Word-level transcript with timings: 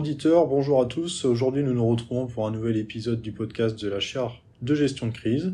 Auditeurs, 0.00 0.46
bonjour 0.46 0.80
à 0.80 0.86
tous. 0.86 1.26
Aujourd'hui, 1.26 1.62
nous 1.62 1.74
nous 1.74 1.86
retrouvons 1.86 2.26
pour 2.26 2.46
un 2.46 2.50
nouvel 2.50 2.78
épisode 2.78 3.20
du 3.20 3.32
podcast 3.32 3.78
de 3.78 3.86
la 3.86 4.00
chaire 4.00 4.40
de 4.62 4.74
gestion 4.74 5.08
de 5.08 5.12
crise. 5.12 5.52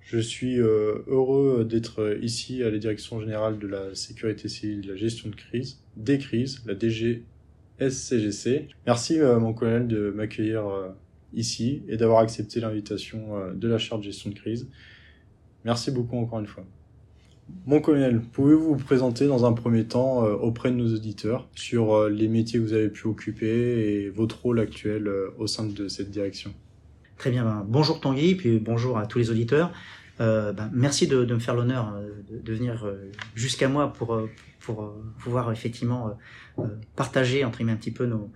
Je 0.00 0.16
suis 0.18 0.58
euh, 0.58 1.04
heureux 1.08 1.66
d'être 1.68 2.16
ici 2.22 2.62
à 2.62 2.70
la 2.70 2.78
direction 2.78 3.20
générale 3.20 3.58
de 3.58 3.66
la 3.66 3.94
sécurité 3.94 4.48
civile, 4.48 4.80
de 4.80 4.92
la 4.92 4.96
gestion 4.96 5.28
de 5.28 5.34
crise, 5.34 5.78
des 5.98 6.16
crises, 6.16 6.62
la 6.64 6.72
DGSCGC. 6.72 8.68
Merci 8.86 9.20
euh, 9.20 9.38
mon 9.38 9.52
colonel 9.52 9.86
de 9.86 10.08
m'accueillir 10.08 10.66
euh, 10.66 10.88
ici 11.34 11.82
et 11.86 11.98
d'avoir 11.98 12.20
accepté 12.20 12.60
l'invitation 12.60 13.52
de 13.54 13.68
la 13.68 13.76
chaire 13.76 13.98
de 13.98 14.04
gestion 14.04 14.30
de 14.30 14.36
crise. 14.36 14.66
Merci 15.66 15.90
beaucoup 15.90 16.16
encore 16.16 16.40
une 16.40 16.46
fois. 16.46 16.64
Mon 17.66 17.80
colonel, 17.80 18.20
pouvez-vous 18.20 18.76
vous 18.76 18.84
présenter 18.84 19.26
dans 19.26 19.44
un 19.44 19.52
premier 19.52 19.84
temps 19.84 20.24
euh, 20.24 20.34
auprès 20.34 20.70
de 20.70 20.76
nos 20.76 20.92
auditeurs 20.94 21.48
sur 21.54 21.94
euh, 21.94 22.08
les 22.08 22.26
métiers 22.26 22.58
que 22.58 22.64
vous 22.64 22.72
avez 22.72 22.88
pu 22.88 23.06
occuper 23.06 23.46
et 23.46 24.10
votre 24.10 24.42
rôle 24.42 24.58
actuel 24.58 25.06
euh, 25.06 25.30
au 25.38 25.46
sein 25.46 25.64
de 25.64 25.88
cette 25.88 26.10
direction? 26.10 26.52
Très 27.18 27.30
bien, 27.30 27.44
ben, 27.44 27.64
bonjour 27.66 28.00
Tanguy, 28.00 28.34
puis 28.34 28.58
bonjour 28.58 28.98
à 28.98 29.06
tous 29.06 29.18
les 29.18 29.30
auditeurs. 29.30 29.72
Ben, 30.18 30.70
merci 30.72 31.06
de, 31.06 31.26
me 31.26 31.38
faire 31.38 31.54
l'honneur 31.54 31.92
de, 32.30 32.52
venir 32.52 32.90
jusqu'à 33.34 33.68
moi 33.68 33.92
pour, 33.92 34.18
pour 34.60 34.94
pouvoir 35.18 35.52
effectivement 35.52 36.16
partager 36.94 37.44
entre 37.44 37.60
un 37.60 37.76
petit 37.76 37.90
peu 37.90 38.06
nos, 38.06 38.30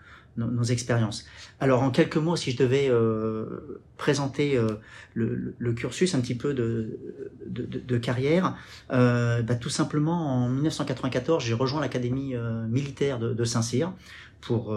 nos, 0.47 0.65
expériences. 0.65 1.27
Alors 1.61 1.83
en 1.83 1.91
quelques 1.91 2.17
mots, 2.17 2.37
si 2.37 2.51
je 2.51 2.57
devais 2.57 2.89
euh, 2.89 3.80
présenter 3.96 4.57
euh, 4.57 4.69
le, 5.15 5.73
cursus 5.73 6.15
un 6.15 6.21
petit 6.21 6.35
peu 6.35 6.55
de, 6.55 7.99
carrière, 7.99 8.57
euh, 8.93 9.43
bah, 9.43 9.55
tout 9.55 9.68
simplement 9.68 10.45
en 10.45 10.49
1994, 10.49 11.45
j'ai 11.45 11.55
rejoint 11.55 11.80
l'académie 11.80 12.35
militaire 12.68 13.18
de, 13.18 13.45
Saint-Cyr 13.45 13.93
pour 14.41 14.74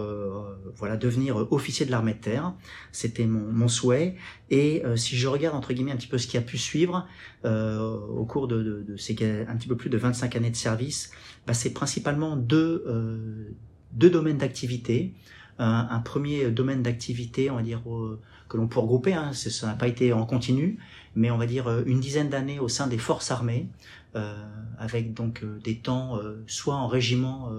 voilà 0.76 0.96
devenir 0.96 1.36
officier 1.52 1.86
de 1.86 1.90
l'armée 1.90 2.14
de 2.14 2.18
terre. 2.18 2.52
C'était 2.92 3.26
mon, 3.26 3.68
souhait. 3.68 4.16
Et 4.50 4.82
si 4.96 5.16
je 5.16 5.26
regarde 5.26 5.56
entre 5.56 5.72
guillemets 5.72 5.92
un 5.92 5.96
petit 5.96 6.06
peu 6.06 6.18
ce 6.18 6.26
qui 6.26 6.36
a 6.36 6.42
pu 6.42 6.58
suivre 6.58 7.06
au 7.44 8.24
cours 8.26 8.48
de, 8.48 8.84
ces 8.98 9.14
un 9.48 9.56
petit 9.56 9.68
peu 9.68 9.76
plus 9.76 9.90
de 9.90 9.96
25 9.96 10.36
années 10.36 10.50
de 10.50 10.56
service, 10.56 11.10
bah, 11.46 11.54
c'est 11.54 11.72
principalement 11.72 12.36
deux 12.36 12.84
domaines 13.92 14.38
d'activité 14.38 15.14
un, 15.58 15.98
premier 16.00 16.50
domaine 16.50 16.82
d'activité, 16.82 17.50
on 17.50 17.56
va 17.56 17.62
dire, 17.62 17.82
que 18.48 18.56
l'on 18.56 18.68
peut 18.68 18.80
regrouper. 18.80 19.14
Hein, 19.14 19.32
ça 19.32 19.66
n'a 19.66 19.74
pas 19.74 19.88
été 19.88 20.12
en 20.12 20.26
continu, 20.26 20.78
mais 21.16 21.30
on 21.30 21.38
va 21.38 21.46
dire 21.46 21.68
euh, 21.68 21.82
une 21.86 22.00
dizaine 22.00 22.28
d'années 22.28 22.58
au 22.58 22.68
sein 22.68 22.86
des 22.86 22.98
forces 22.98 23.30
armées, 23.30 23.68
euh, 24.16 24.34
avec 24.78 25.14
donc 25.14 25.42
euh, 25.42 25.58
des 25.62 25.78
temps 25.78 26.18
soit 26.46 26.76
en 26.76 26.86
régiment 26.86 27.50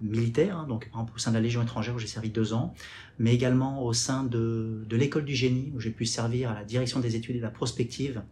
militaire, 0.00 0.58
hein, 0.58 0.66
donc 0.68 0.90
par 0.90 1.00
exemple 1.00 1.12
au 1.16 1.18
sein 1.18 1.30
de 1.30 1.36
la 1.36 1.42
Légion 1.42 1.62
étrangère 1.62 1.94
où 1.94 1.98
j'ai 1.98 2.08
servi 2.08 2.30
deux 2.30 2.52
ans, 2.52 2.74
mais 3.18 3.34
également 3.34 3.84
au 3.84 3.92
sein 3.92 4.24
de, 4.24 4.84
de 4.88 4.96
l'école 4.96 5.24
du 5.24 5.34
génie 5.34 5.72
où 5.74 5.80
j'ai 5.80 5.90
pu 5.90 6.06
servir 6.06 6.50
à 6.50 6.54
la 6.54 6.64
direction 6.64 6.98
des 6.98 7.14
études 7.14 7.36
et 7.36 7.38
de 7.38 7.44
la 7.44 7.50
prospective, 7.50 8.22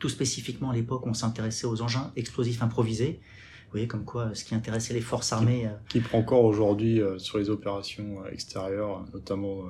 tout 0.00 0.08
spécifiquement 0.08 0.70
à 0.70 0.74
l'époque 0.74 1.06
on 1.06 1.14
s'intéressait 1.14 1.66
aux 1.66 1.82
engins 1.82 2.10
explosifs 2.16 2.62
improvisés, 2.62 3.20
vous 3.68 3.72
voyez 3.72 3.86
comme 3.86 4.06
quoi 4.06 4.30
ce 4.32 4.44
qui 4.44 4.54
intéressait 4.54 4.94
les 4.94 5.02
forces 5.02 5.30
armées. 5.30 5.66
Euh, 5.66 5.70
qui, 5.90 6.00
prend 6.00 6.18
encore 6.18 6.42
aujourd'hui 6.44 7.02
euh, 7.02 7.18
sur 7.18 7.36
les 7.36 7.50
opérations 7.50 8.22
euh, 8.24 8.30
extérieures, 8.32 9.04
notamment 9.12 9.64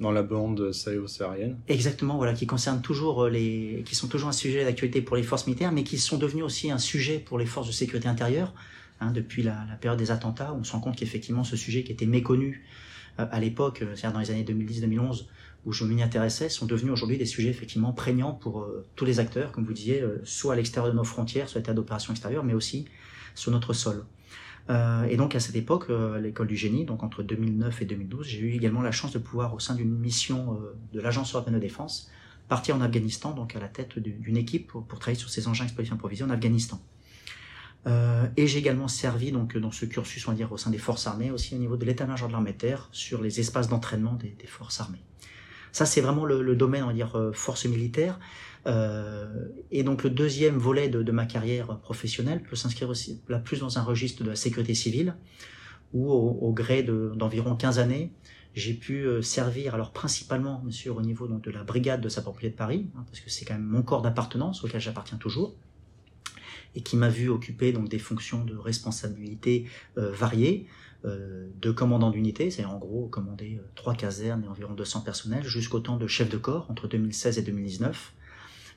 dans 0.00 0.10
la 0.10 0.24
bande 0.24 0.72
sahélo-saharienne. 0.72 1.56
Exactement, 1.68 2.16
voilà, 2.16 2.32
qui 2.32 2.48
concerne 2.48 2.82
toujours 2.82 3.28
les, 3.28 3.84
qui 3.86 3.94
sont 3.94 4.08
toujours 4.08 4.28
un 4.28 4.32
sujet 4.32 4.64
d'actualité 4.64 5.02
pour 5.02 5.14
les 5.14 5.22
forces 5.22 5.46
militaires, 5.46 5.70
mais 5.70 5.84
qui 5.84 5.98
sont 5.98 6.18
devenus 6.18 6.42
aussi 6.42 6.72
un 6.72 6.78
sujet 6.78 7.20
pour 7.20 7.38
les 7.38 7.46
forces 7.46 7.68
de 7.68 7.72
sécurité 7.72 8.08
intérieure. 8.08 8.52
Hein, 9.00 9.12
depuis 9.12 9.44
la, 9.44 9.64
la, 9.68 9.76
période 9.76 10.00
des 10.00 10.10
attentats, 10.10 10.52
on 10.52 10.64
se 10.64 10.72
rend 10.72 10.80
compte 10.80 10.96
qu'effectivement 10.96 11.44
ce 11.44 11.56
sujet 11.56 11.84
qui 11.84 11.92
était 11.92 12.06
méconnu 12.06 12.64
à 13.18 13.38
l'époque, 13.38 13.84
c'est-à-dire 13.94 14.12
dans 14.12 14.20
les 14.20 14.30
années 14.30 14.44
2010-2011, 14.44 15.26
où 15.66 15.72
je 15.72 15.84
m'y 15.84 16.02
intéressais, 16.02 16.48
sont 16.48 16.66
devenus 16.66 16.92
aujourd'hui 16.92 17.18
des 17.18 17.26
sujets 17.26 17.50
effectivement 17.50 17.92
prégnants 17.92 18.32
pour 18.32 18.66
tous 18.96 19.04
les 19.04 19.20
acteurs, 19.20 19.52
comme 19.52 19.64
vous 19.64 19.72
disiez, 19.72 20.02
soit 20.24 20.54
à 20.54 20.56
l'extérieur 20.56 20.90
de 20.90 20.96
nos 20.96 21.04
frontières, 21.04 21.48
soit 21.48 21.58
à 21.58 21.60
l'état 21.60 21.74
d'opération 21.74 22.12
extérieure, 22.12 22.42
mais 22.42 22.54
aussi 22.54 22.86
sur 23.34 23.50
notre 23.52 23.72
sol. 23.72 24.04
Euh, 24.70 25.04
et 25.04 25.16
donc 25.16 25.34
à 25.34 25.40
cette 25.40 25.56
époque, 25.56 25.86
euh, 25.90 26.20
l'école 26.20 26.46
du 26.46 26.56
génie, 26.56 26.84
donc 26.84 27.02
entre 27.02 27.22
2009 27.22 27.82
et 27.82 27.84
2012, 27.84 28.26
j'ai 28.26 28.38
eu 28.38 28.52
également 28.52 28.82
la 28.82 28.92
chance 28.92 29.12
de 29.12 29.18
pouvoir, 29.18 29.54
au 29.54 29.58
sein 29.58 29.74
d'une 29.74 29.98
mission 29.98 30.54
euh, 30.54 30.76
de 30.92 31.00
l'Agence 31.00 31.34
européenne 31.34 31.56
de 31.56 31.60
défense, 31.60 32.10
partir 32.48 32.76
en 32.76 32.80
Afghanistan, 32.80 33.32
donc 33.32 33.56
à 33.56 33.60
la 33.60 33.68
tête 33.68 33.98
d'une 33.98 34.36
équipe 34.36 34.68
pour, 34.68 34.86
travailler 34.86 35.18
sur 35.18 35.30
ces 35.30 35.48
engins 35.48 35.64
explosifs 35.64 35.92
improvisés 35.92 36.24
en 36.24 36.30
Afghanistan. 36.30 36.80
Euh, 37.88 38.28
et 38.36 38.46
j'ai 38.46 38.60
également 38.60 38.86
servi 38.86 39.32
donc 39.32 39.56
dans 39.56 39.72
ce 39.72 39.84
cursus, 39.84 40.28
on 40.28 40.30
va 40.30 40.36
dire, 40.36 40.52
au 40.52 40.56
sein 40.56 40.70
des 40.70 40.78
forces 40.78 41.08
armées, 41.08 41.32
aussi 41.32 41.56
au 41.56 41.58
niveau 41.58 41.76
de 41.76 41.84
l'état-major 41.84 42.28
de 42.28 42.32
l'armée 42.32 42.54
terre, 42.54 42.88
sur 42.92 43.20
les 43.20 43.40
espaces 43.40 43.68
d'entraînement 43.68 44.14
des, 44.14 44.36
des, 44.38 44.46
forces 44.46 44.80
armées. 44.80 45.02
Ça, 45.72 45.86
c'est 45.86 46.00
vraiment 46.00 46.24
le, 46.24 46.42
le, 46.42 46.54
domaine, 46.54 46.84
on 46.84 46.88
va 46.88 46.92
dire, 46.92 47.30
force 47.32 47.64
militaire. 47.64 48.20
Euh, 48.66 49.48
et 49.70 49.82
donc 49.82 50.04
le 50.04 50.10
deuxième 50.10 50.56
volet 50.56 50.88
de, 50.88 51.02
de 51.02 51.12
ma 51.12 51.26
carrière 51.26 51.78
professionnelle 51.80 52.42
peut 52.42 52.56
s'inscrire 52.56 52.88
aussi 52.88 53.20
là 53.28 53.38
plus 53.38 53.60
dans 53.60 53.78
un 53.78 53.82
registre 53.82 54.22
de 54.22 54.30
la 54.30 54.36
sécurité 54.36 54.74
civile, 54.74 55.16
où 55.92 56.10
au, 56.12 56.38
au 56.40 56.52
gré 56.52 56.82
d'environ 56.82 57.56
15 57.56 57.78
années, 57.78 58.12
j'ai 58.54 58.74
pu 58.74 59.04
euh, 59.04 59.22
servir 59.22 59.74
alors 59.74 59.92
principalement 59.92 60.62
monsieur 60.64 60.92
au 60.92 61.00
niveau 61.00 61.26
donc, 61.26 61.42
de 61.42 61.50
la 61.50 61.64
brigade 61.64 62.00
de 62.00 62.08
sapeurs-pompiers 62.08 62.50
de 62.50 62.54
Paris 62.56 62.90
hein, 62.96 63.04
parce 63.06 63.20
que 63.20 63.30
c'est 63.30 63.44
quand 63.44 63.54
même 63.54 63.64
mon 63.64 63.82
corps 63.82 64.02
d'appartenance 64.02 64.62
auquel 64.62 64.80
j'appartiens 64.80 65.18
toujours 65.18 65.56
et 66.74 66.82
qui 66.82 66.96
m'a 66.96 67.08
vu 67.08 67.28
occuper 67.28 67.72
donc 67.72 67.88
des 67.88 67.98
fonctions 67.98 68.44
de 68.44 68.56
responsabilité 68.56 69.66
euh, 69.98 70.10
variées 70.12 70.66
euh, 71.04 71.48
de 71.60 71.70
commandant 71.70 72.10
d'unité, 72.10 72.50
c'est 72.50 72.64
en 72.64 72.78
gros 72.78 73.08
commander 73.08 73.58
euh, 73.60 73.66
trois 73.74 73.94
casernes 73.94 74.44
et 74.44 74.48
environ 74.48 74.72
200 74.72 75.00
personnels 75.00 75.44
jusqu'au 75.44 75.80
temps 75.80 75.96
de 75.96 76.06
chef 76.06 76.28
de 76.28 76.36
corps 76.36 76.70
entre 76.70 76.86
2016 76.86 77.38
et 77.38 77.42
2019 77.42 78.12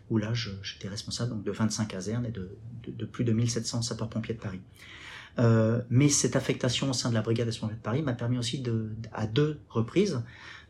où 0.10 0.18
là 0.18 0.34
j'étais 0.34 0.88
responsable 0.88 1.32
donc 1.32 1.44
de 1.44 1.52
25 1.52 1.88
casernes 1.88 2.26
et 2.26 2.32
de, 2.32 2.58
de, 2.88 3.06
plus 3.06 3.24
de 3.24 3.34
1700 3.34 3.82
sapeurs-pompiers 3.82 4.36
de 4.36 4.40
Paris. 4.40 4.62
Euh, 5.38 5.82
mais 5.90 6.08
cette 6.08 6.36
affectation 6.36 6.90
au 6.90 6.94
sein 6.94 7.10
de 7.10 7.14
la 7.14 7.22
brigade 7.22 7.50
des 7.50 7.58
pompiers 7.58 7.76
de 7.76 7.82
Paris 7.82 8.02
m'a 8.02 8.14
permis 8.14 8.38
aussi 8.38 8.62
de, 8.62 8.92
à 9.12 9.28
deux 9.28 9.60
reprises 9.70 10.22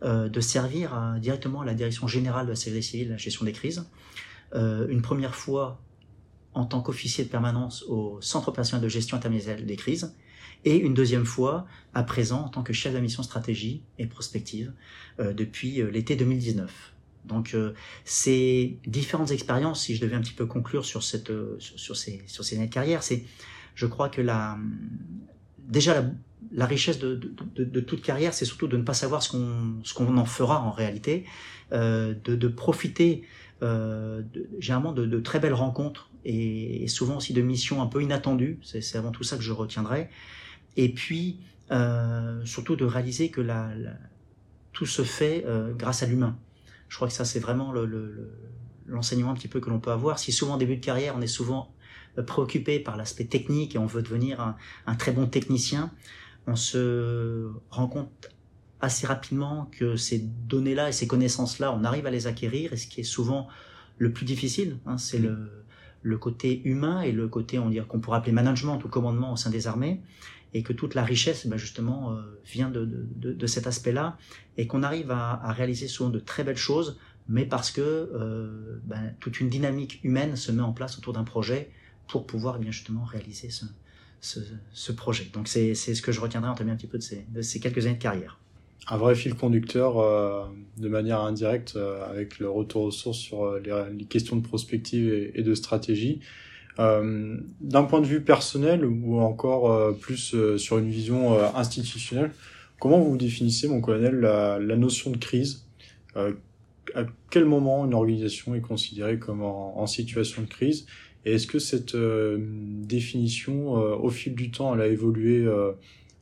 euh, 0.04 0.28
de 0.28 0.40
servir 0.40 0.94
à, 0.94 1.20
directement 1.20 1.62
à 1.62 1.66
la 1.66 1.74
direction 1.74 2.08
générale 2.08 2.46
de 2.46 2.52
la 2.52 2.56
sécurité 2.56 2.88
civile, 2.88 3.10
la 3.10 3.18
gestion 3.18 3.46
des 3.46 3.52
crises. 3.52 3.86
Euh, 4.54 4.88
une 4.88 5.02
première 5.02 5.36
fois 5.36 5.82
en 6.54 6.66
tant 6.66 6.82
qu'officier 6.82 7.26
de 7.26 7.30
permanence 7.30 7.84
au 7.84 8.20
centre 8.22 8.48
opérationnel 8.48 8.84
de 8.84 8.90
gestion 8.90 9.18
intermédiaire 9.18 9.62
des 9.62 9.76
crises, 9.76 10.16
et 10.66 10.78
une 10.78 10.94
deuxième 10.94 11.26
fois 11.26 11.68
à 11.94 12.04
présent 12.04 12.46
en 12.46 12.50
tant 12.50 12.64
que 12.64 12.74
chef 12.74 12.92
de 12.92 12.98
la 12.98 13.02
mission 13.02 13.24
stratégie 13.24 13.84
et 14.00 14.08
prospective 14.08 14.74
euh, 15.20 15.34
depuis 15.34 15.82
euh, 15.82 15.90
l'été 15.92 16.16
2019. 16.16 16.95
Donc 17.28 17.54
euh, 17.54 17.74
ces 18.04 18.80
différentes 18.86 19.32
expériences, 19.32 19.84
si 19.84 19.96
je 19.96 20.02
devais 20.02 20.16
un 20.16 20.22
petit 20.22 20.34
peu 20.34 20.46
conclure 20.46 20.86
sur 20.86 21.04
cette 21.04 21.30
euh, 21.30 21.56
sur, 21.60 21.96
ces 21.96 22.24
sur 22.28 22.44
ces 22.44 22.58
années 22.58 22.68
de 22.68 22.74
carrière, 22.74 23.04
c'est 23.04 23.24
je 23.76 23.86
crois 23.86 24.10
que 24.10 24.22
la 24.22 24.58
déjà 25.60 25.94
la, 25.94 26.06
la 26.52 26.66
richesse 26.66 27.00
de, 27.00 27.16
de, 27.16 27.64
de, 27.64 27.80
toute 27.80 28.02
carrière, 28.02 28.34
c'est 28.34 28.46
surtout 28.46 28.68
de 28.68 28.78
ne 28.78 28.84
pas 28.84 28.94
savoir 28.94 29.24
ce 29.24 29.30
qu'on 29.32 29.76
ce 29.84 29.94
qu'on 29.94 30.18
en 30.18 30.26
fera 30.26 30.62
en 30.62 30.72
réalité, 30.72 31.26
euh, 31.74 32.14
de, 32.24 32.48
profiter 32.48 33.24
euh, 33.64 34.22
généralement 34.60 34.94
de, 34.94 35.06
de, 35.06 35.20
très 35.20 35.40
belles 35.40 35.54
rencontres 35.54 36.10
et, 36.24 36.84
et, 36.84 36.88
souvent 36.88 37.18
aussi 37.18 37.34
de 37.34 37.42
missions 37.42 37.82
un 37.82 37.88
peu 37.88 38.02
inattendues. 38.02 38.60
C'est 38.64 38.98
avant 38.98 39.12
tout 39.12 39.24
ça 39.24 39.38
que 39.38 39.44
je 39.44 39.52
retiendrai. 39.52 40.10
Et 40.78 40.90
puis 40.90 41.40
euh, 41.72 42.46
surtout 42.46 42.76
de 42.76 42.86
réaliser 42.86 43.30
que 43.30 43.42
la, 43.42 43.74
la 43.76 43.94
tout 44.72 44.86
se 44.86 45.02
fait 45.04 45.46
euh, 45.48 45.74
grâce 45.74 46.04
à 46.04 46.06
l'humain. 46.06 46.38
Je 46.88 46.96
crois 46.96 47.08
que 47.08 47.14
ça, 47.14 47.26
c'est 47.26 47.40
vraiment 47.40 47.74
l'enseignement 48.88 49.30
le, 49.30 49.34
un 49.34 49.36
petit 49.36 49.48
peu 49.48 49.60
que 49.60 49.70
l'on 49.70 49.80
peut 49.80 49.92
avoir. 49.92 50.20
Si 50.20 50.32
souvent, 50.32 50.56
au 50.56 50.58
début 50.58 50.78
de 50.78 50.86
carrière, 50.86 51.16
on 51.18 51.22
est 51.22 51.28
souvent 51.28 51.74
euh, 52.18 52.24
préoccupé 52.24 52.80
par 52.80 52.98
l'aspect 52.98 53.26
technique 53.26 53.76
et 53.76 53.78
on 53.78 53.86
veut 53.86 54.02
devenir 54.02 54.42
un, 54.42 54.56
un, 54.88 54.96
très 54.96 55.12
bon 55.12 55.28
technicien, 55.28 55.92
on 56.48 56.56
se 56.56 57.50
rend 57.70 57.88
compte 57.88 58.30
assez 58.82 59.08
rapidement 59.08 59.70
que 59.72 59.96
ces 59.96 60.20
données-là 60.20 60.90
et 60.90 60.92
ces 60.92 61.08
connaissances-là, 61.08 61.74
on 61.74 61.84
arrive 61.84 62.06
à 62.06 62.12
les 62.12 62.28
acquérir 62.28 62.74
et 62.74 62.78
ce 62.78 62.88
qui 62.88 63.02
est 63.02 63.06
souvent 63.06 63.48
le 63.98 64.12
plus 64.12 64.26
difficile, 64.26 64.78
hein, 64.86 64.98
c'est 64.98 65.18
le, 65.18 65.66
le 66.06 66.18
côté 66.18 66.62
humain 66.66 67.02
et 67.02 67.12
le 67.12 67.28
côté, 67.28 67.58
on 67.58 67.72
qu'on 67.86 68.00
pourrait 68.00 68.20
appeler 68.20 68.32
management 68.32 68.84
ou 68.84 68.88
commandement 68.90 69.34
au 69.34 69.38
sein 69.38 69.50
des 69.50 69.68
armées 69.68 70.02
et 70.56 70.64
que 70.64 70.72
toute 70.72 70.96
la 70.96 71.04
richesse, 71.04 71.46
ben 71.48 71.58
justement, 71.58 72.14
euh, 72.14 72.22
vient 72.46 72.70
de, 72.70 72.86
de, 72.86 73.46
cet 73.46 73.68
aspect-là, 73.68 74.18
et 74.56 74.68
qu'on 74.68 74.84
arrive 74.84 75.12
à, 75.12 75.52
réaliser 75.52 75.90
souvent 75.90 76.10
de 76.10 76.20
très 76.20 76.46
belles 76.46 76.56
choses, 76.56 76.98
mais 77.28 77.46
parce 77.46 77.72
que 77.72 77.82
euh, 77.82 78.80
ben, 78.86 79.14
toute 79.20 79.42
une 79.42 79.50
dynamique 79.50 80.00
humaine 80.04 80.38
se 80.38 80.54
met 80.54 80.62
en 80.62 80.72
place 80.72 80.98
autour 80.98 81.12
d'un 81.12 81.26
projet 81.26 81.70
pour 82.08 82.26
pouvoir 82.26 82.58
bien 82.58 82.72
justement 82.72 83.04
réaliser 83.04 83.50
ce, 83.50 83.66
ce, 84.72 84.92
projet. 84.94 85.28
Donc 85.34 85.50
c'est 85.50 85.76
ce 85.76 86.02
que 86.02 86.14
je 86.14 86.22
retiendrai 86.22 86.50
en 86.50 86.56
termes 86.56 86.70
un 86.70 86.78
petit 86.78 86.88
peu 86.88 87.00
de 87.00 87.04
ces, 87.04 87.26
ces 87.42 87.60
quelques 87.60 87.86
années 87.86 87.98
de 87.98 88.02
carrière. 88.02 88.40
Un 88.88 88.96
vrai 88.96 89.16
fil 89.16 89.36
conducteur 89.36 90.00
euh, 90.00 90.46
de 90.78 90.88
manière 90.88 91.20
indirecte 91.20 91.78
avec 92.10 92.40
le 92.40 92.50
retour 92.50 92.84
aux 92.84 92.92
sources 92.92 93.18
sur 93.18 93.60
les, 93.60 94.06
questions 94.06 94.38
de 94.38 94.42
prospective 94.42 95.32
et 95.34 95.44
de 95.44 95.54
stratégie. 95.54 96.22
Euh, 96.80 97.38
d'un 97.62 97.84
point 97.84 98.02
de 98.02 98.06
vue 98.06 98.22
personnel 98.22 98.86
ou 98.86 99.20
encore 99.20 99.72
euh, 99.72 99.94
plus 99.94 100.34
euh, 100.34 100.58
sur 100.58 100.78
une 100.78 100.90
vision 100.90 101.40
institutionnelle, 101.56 102.32
Comment 102.78 103.00
vous 103.00 103.16
définissez, 103.16 103.70
mon 103.70 103.80
colonel, 103.80 104.20
la, 104.20 104.76
notion 104.76 105.10
de 105.10 105.18
crise? 105.18 105.66
À 106.14 107.06
quel 107.32 107.46
moment 107.46 107.86
une 107.86 107.94
organisation 107.94 108.54
est 108.54 108.62
considérée 108.62 109.18
comme 109.18 109.42
en, 109.42 109.88
situation 109.88 110.42
de 110.42 110.48
crise? 110.48 110.86
Et 111.24 111.36
est-ce 111.36 111.48
que 111.48 111.58
cette 111.58 111.96
définition, 111.96 113.72
au 113.72 114.10
fil 114.10 114.36
du 114.36 114.52
temps, 114.52 114.76
elle 114.76 114.82
a 114.82 114.88
évolué 114.88 115.48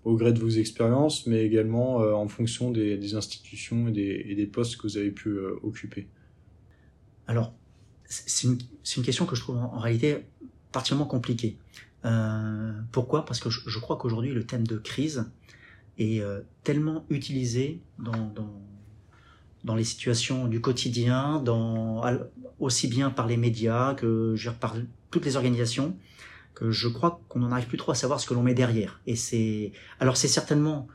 au 0.05 0.15
gré 0.15 0.31
de 0.31 0.39
vos 0.39 0.49
expériences, 0.49 1.25
mais 1.25 1.43
également 1.43 1.95
en 1.97 2.27
fonction 2.27 2.69
des, 2.69 3.15
institutions 3.15 3.87
et 3.87 4.35
des, 4.35 4.45
postes 4.45 4.77
que 4.77 4.83
vous 4.83 4.97
avez 4.97 5.11
pu 5.11 5.35
occuper? 5.63 6.07
Alors, 7.25 7.51
c'est 8.05 8.47
une, 8.47 9.03
question 9.03 9.25
que 9.25 9.35
je 9.35 9.41
trouve 9.41 9.57
en, 9.57 9.79
réalité 9.79 10.17
particulièrement 10.73 11.07
compliquée. 11.07 11.57
Euh, 12.03 12.73
pourquoi? 12.91 13.25
Parce 13.25 13.39
que 13.39 13.49
je, 13.49 13.79
crois 13.79 13.95
qu'aujourd'hui, 13.95 14.33
le 14.33 14.45
thème 14.45 14.67
de 14.67 14.77
crise 14.77 15.25
est 15.97 16.19
euh, 16.19 16.41
tellement 16.63 17.05
utilisé 17.09 17.79
dans, 17.99 18.27
dans, 18.35 18.61
dans, 19.63 19.75
les 19.75 19.85
situations 19.85 20.47
du 20.47 20.59
quotidien, 20.59 21.39
dans, 21.39 22.03
aussi 22.59 22.87
bien 22.87 23.09
par 23.09 23.27
les 23.27 23.37
médias 23.37 23.93
que 23.93 24.33
je 24.35 24.49
par 24.49 24.75
toutes 25.11 25.25
les 25.25 25.37
organisations, 25.37 25.95
que 26.55 26.71
je 26.71 26.87
crois 26.89 27.21
qu'on 27.29 27.39
n'en 27.39 27.51
arrive 27.51 27.67
plus 27.67 27.77
trop 27.77 27.93
à 27.93 27.95
savoir 27.95 28.19
ce 28.19 28.27
que 28.27 28.33
l'on 28.33 28.43
met 28.43 28.53
derrière. 28.53 28.99
Et 29.07 29.15
c'est 29.15 29.71
alors 29.99 30.17
c'est 30.17 30.27
certainement 30.27 30.87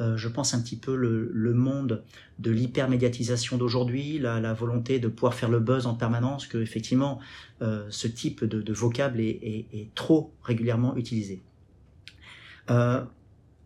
euh, 0.00 0.16
je 0.16 0.28
pense 0.28 0.54
un 0.54 0.60
petit 0.60 0.76
peu 0.76 0.96
le, 0.96 1.54
monde 1.54 2.02
de 2.38 2.50
l'hypermédiatisation 2.50 3.56
d'aujourd'hui, 3.56 4.18
la, 4.18 4.54
volonté 4.54 4.98
de 4.98 5.08
pouvoir 5.08 5.34
faire 5.34 5.50
le 5.50 5.60
buzz 5.60 5.86
en 5.86 5.94
permanence, 5.94 6.46
que 6.46 6.58
effectivement 6.58 7.20
euh, 7.60 7.86
ce 7.90 8.08
type 8.08 8.44
de, 8.44 8.72
vocable 8.72 9.20
est, 9.20 9.90
trop 9.94 10.32
régulièrement 10.42 10.96
utilisé. 10.96 11.42
Euh, 12.70 13.02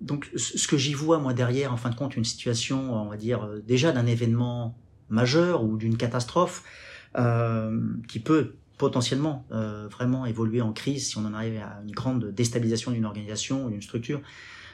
donc 0.01 0.31
ce 0.37 0.69
que 0.69 0.77
j'y 0.77 0.95
vois 0.95 1.19
moi 1.19 1.33
derrière, 1.33 1.73
en 1.73 1.77
fin 1.77 1.91
de 1.91 1.95
compte, 1.95 2.17
une 2.17 2.25
situation, 2.25 2.95
on 2.95 3.09
va 3.09 3.17
dire 3.17 3.49
déjà 3.67 3.93
d'un 3.93 4.07
événement 4.07 4.77
majeur 5.09 5.65
ou 5.65 5.77
d'une 5.77 5.97
catastrophe 5.97 6.65
qui 8.09 8.21
peut 8.21 8.57
potentiellement 8.77 9.47
vraiment 9.91 10.27
évoluer 10.27 10.61
en 10.61 10.75
crise 10.75 11.09
si 11.09 11.17
on 11.17 11.25
en 11.25 11.33
arrive 11.33 11.63
à 11.63 11.81
une 11.83 11.93
grande 11.93 12.27
déstabilisation 12.27 12.91
d'une 12.91 13.07
organisation 13.07 13.65
ou 13.65 13.71
d'une 13.71 13.81
structure 13.81 14.21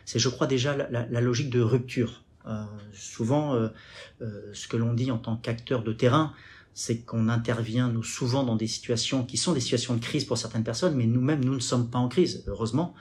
c'est, 0.04 0.18
je 0.18 0.28
crois, 0.28 0.46
déjà 0.46 0.76
la, 0.76 1.20
logique 1.20 1.50
de 1.50 1.60
rupture. 1.60 2.22
Euh, 2.46 2.64
souvent, 2.92 3.54
euh, 3.54 3.68
euh, 4.20 4.50
ce 4.52 4.66
que 4.66 4.76
l'on 4.76 4.94
dit 4.94 5.10
en 5.10 5.18
tant 5.18 5.36
qu'acteur 5.36 5.82
de 5.82 5.92
terrain, 5.92 6.34
c'est 6.74 7.00
qu'on 7.00 7.28
intervient, 7.28 7.88
nous, 7.88 8.02
souvent 8.02 8.44
dans 8.44 8.56
des 8.56 8.66
situations 8.66 9.24
qui 9.24 9.36
sont 9.36 9.52
des 9.52 9.60
situations 9.60 9.94
de 9.94 10.00
crise 10.00 10.24
pour 10.24 10.38
certaines 10.38 10.64
personnes, 10.64 10.96
mais 10.96 11.06
nous-mêmes, 11.06 11.44
nous 11.44 11.54
ne 11.54 11.60
sommes 11.60 11.90
pas 11.90 11.98
en 11.98 12.08
crise, 12.08 12.44
heureusement, 12.46 12.94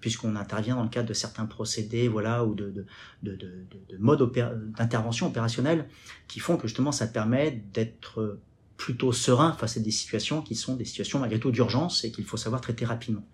puisqu'on 0.00 0.36
intervient 0.36 0.74
dans 0.74 0.84
le 0.84 0.88
cadre 0.88 1.06
de 1.06 1.12
certains 1.12 1.44
procédés, 1.44 2.08
voilà, 2.08 2.46
ou 2.46 2.54
de, 2.54 2.70
de, 2.70 2.86
de, 3.22 3.36
de, 3.36 3.66
de 3.90 3.98
modes 3.98 4.32
d'intervention 4.78 5.26
opérationnelle 5.26 5.86
qui 6.28 6.40
font 6.40 6.56
que 6.56 6.66
justement 6.66 6.92
ça 6.92 7.06
permet 7.06 7.62
d'être 7.74 8.38
plutôt 8.78 9.12
serein 9.12 9.52
face 9.52 9.76
à 9.76 9.80
des 9.80 9.90
situations 9.90 10.42
qui 10.42 10.54
sont 10.54 10.76
des 10.76 10.84
situations 10.84 11.18
malgré 11.18 11.38
tout 11.38 11.50
d'urgence 11.50 12.04
et 12.04 12.10
qu'il 12.10 12.24
faut 12.24 12.36
savoir 12.36 12.60
traiter 12.60 12.84
rapidement. 12.84 13.26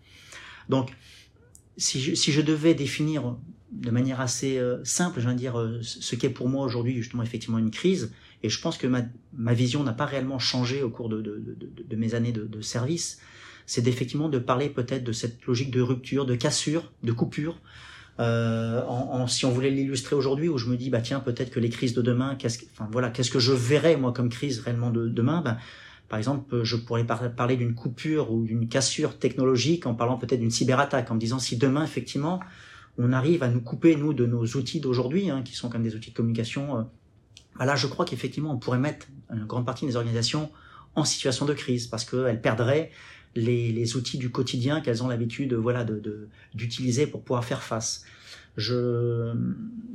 Donc, 0.68 0.92
si 1.76 2.00
je, 2.00 2.14
si 2.14 2.32
je 2.32 2.40
devais 2.40 2.74
définir 2.74 3.36
de 3.72 3.90
manière 3.90 4.20
assez 4.20 4.58
euh, 4.58 4.78
simple, 4.84 5.20
je 5.20 5.26
viens 5.26 5.34
dire, 5.34 5.58
euh, 5.58 5.78
ce 5.82 6.16
qu'est 6.16 6.30
pour 6.30 6.48
moi 6.48 6.64
aujourd'hui 6.64 6.94
justement 6.96 7.22
effectivement 7.22 7.58
une 7.58 7.70
crise, 7.70 8.12
et 8.42 8.48
je 8.48 8.60
pense 8.60 8.76
que 8.76 8.86
ma, 8.86 9.02
ma 9.34 9.54
vision 9.54 9.82
n'a 9.82 9.92
pas 9.92 10.06
réellement 10.06 10.38
changé 10.38 10.82
au 10.82 10.90
cours 10.90 11.08
de, 11.08 11.20
de, 11.20 11.38
de, 11.38 11.70
de 11.88 11.96
mes 11.96 12.14
années 12.14 12.32
de, 12.32 12.60
service, 12.60 13.20
c'est 13.66 13.86
effectivement 13.86 14.28
de 14.28 14.38
parler 14.38 14.68
peut-être 14.68 15.04
de 15.04 15.12
cette 15.12 15.44
logique 15.46 15.70
de 15.70 15.80
rupture, 15.80 16.26
de 16.26 16.34
cassure, 16.34 16.90
de 17.02 17.12
coupure. 17.12 17.58
Euh, 18.18 18.82
en, 18.86 19.26
si 19.26 19.46
on 19.46 19.50
voulait 19.50 19.70
l'illustrer 19.70 20.16
aujourd'hui, 20.16 20.48
où 20.48 20.58
je 20.58 20.66
me 20.66 20.76
dis 20.76 20.90
bah 20.90 21.00
tiens 21.00 21.20
peut-être 21.20 21.50
que 21.50 21.60
les 21.60 21.70
crises 21.70 21.94
de 21.94 22.02
demain, 22.02 22.34
qu'est-ce 22.34 22.58
que, 22.58 22.64
enfin 22.72 22.88
voilà, 22.90 23.08
qu'est-ce 23.08 23.30
que 23.30 23.38
je 23.38 23.52
verrais 23.52 23.96
moi 23.96 24.12
comme 24.12 24.28
crise 24.28 24.60
réellement 24.60 24.90
de 24.90 25.08
demain 25.08 25.40
ben, 25.42 25.56
par 26.10 26.18
exemple, 26.18 26.64
je 26.64 26.74
pourrais 26.74 27.06
parler 27.06 27.56
d'une 27.56 27.76
coupure 27.76 28.32
ou 28.32 28.44
d'une 28.44 28.68
cassure 28.68 29.16
technologique 29.16 29.86
en 29.86 29.94
parlant 29.94 30.18
peut-être 30.18 30.40
d'une 30.40 30.50
cyberattaque, 30.50 31.08
en 31.08 31.14
me 31.14 31.20
disant 31.20 31.38
si 31.38 31.56
demain, 31.56 31.84
effectivement, 31.84 32.40
on 32.98 33.12
arrive 33.12 33.44
à 33.44 33.48
nous 33.48 33.60
couper, 33.60 33.94
nous, 33.94 34.12
de 34.12 34.26
nos 34.26 34.44
outils 34.44 34.80
d'aujourd'hui, 34.80 35.30
hein, 35.30 35.42
qui 35.44 35.54
sont 35.54 35.70
comme 35.70 35.84
des 35.84 35.94
outils 35.94 36.10
de 36.10 36.16
communication, 36.16 36.78
euh, 36.78 36.82
bah 37.56 37.64
là, 37.64 37.76
je 37.76 37.86
crois 37.86 38.04
qu'effectivement, 38.04 38.52
on 38.52 38.58
pourrait 38.58 38.80
mettre 38.80 39.06
une 39.32 39.44
grande 39.44 39.64
partie 39.64 39.86
des 39.86 39.94
organisations 39.94 40.50
en 40.96 41.04
situation 41.04 41.46
de 41.46 41.54
crise, 41.54 41.86
parce 41.86 42.04
qu'elles 42.04 42.40
perdraient 42.40 42.90
les, 43.36 43.96
outils 43.96 44.18
du 44.18 44.30
quotidien 44.30 44.80
qu'elles 44.80 45.04
ont 45.04 45.08
l'habitude 45.08 45.54
voilà, 45.54 45.86
d'utiliser 46.54 47.06
pour 47.06 47.22
pouvoir 47.22 47.44
faire 47.44 47.62
face. 47.62 48.04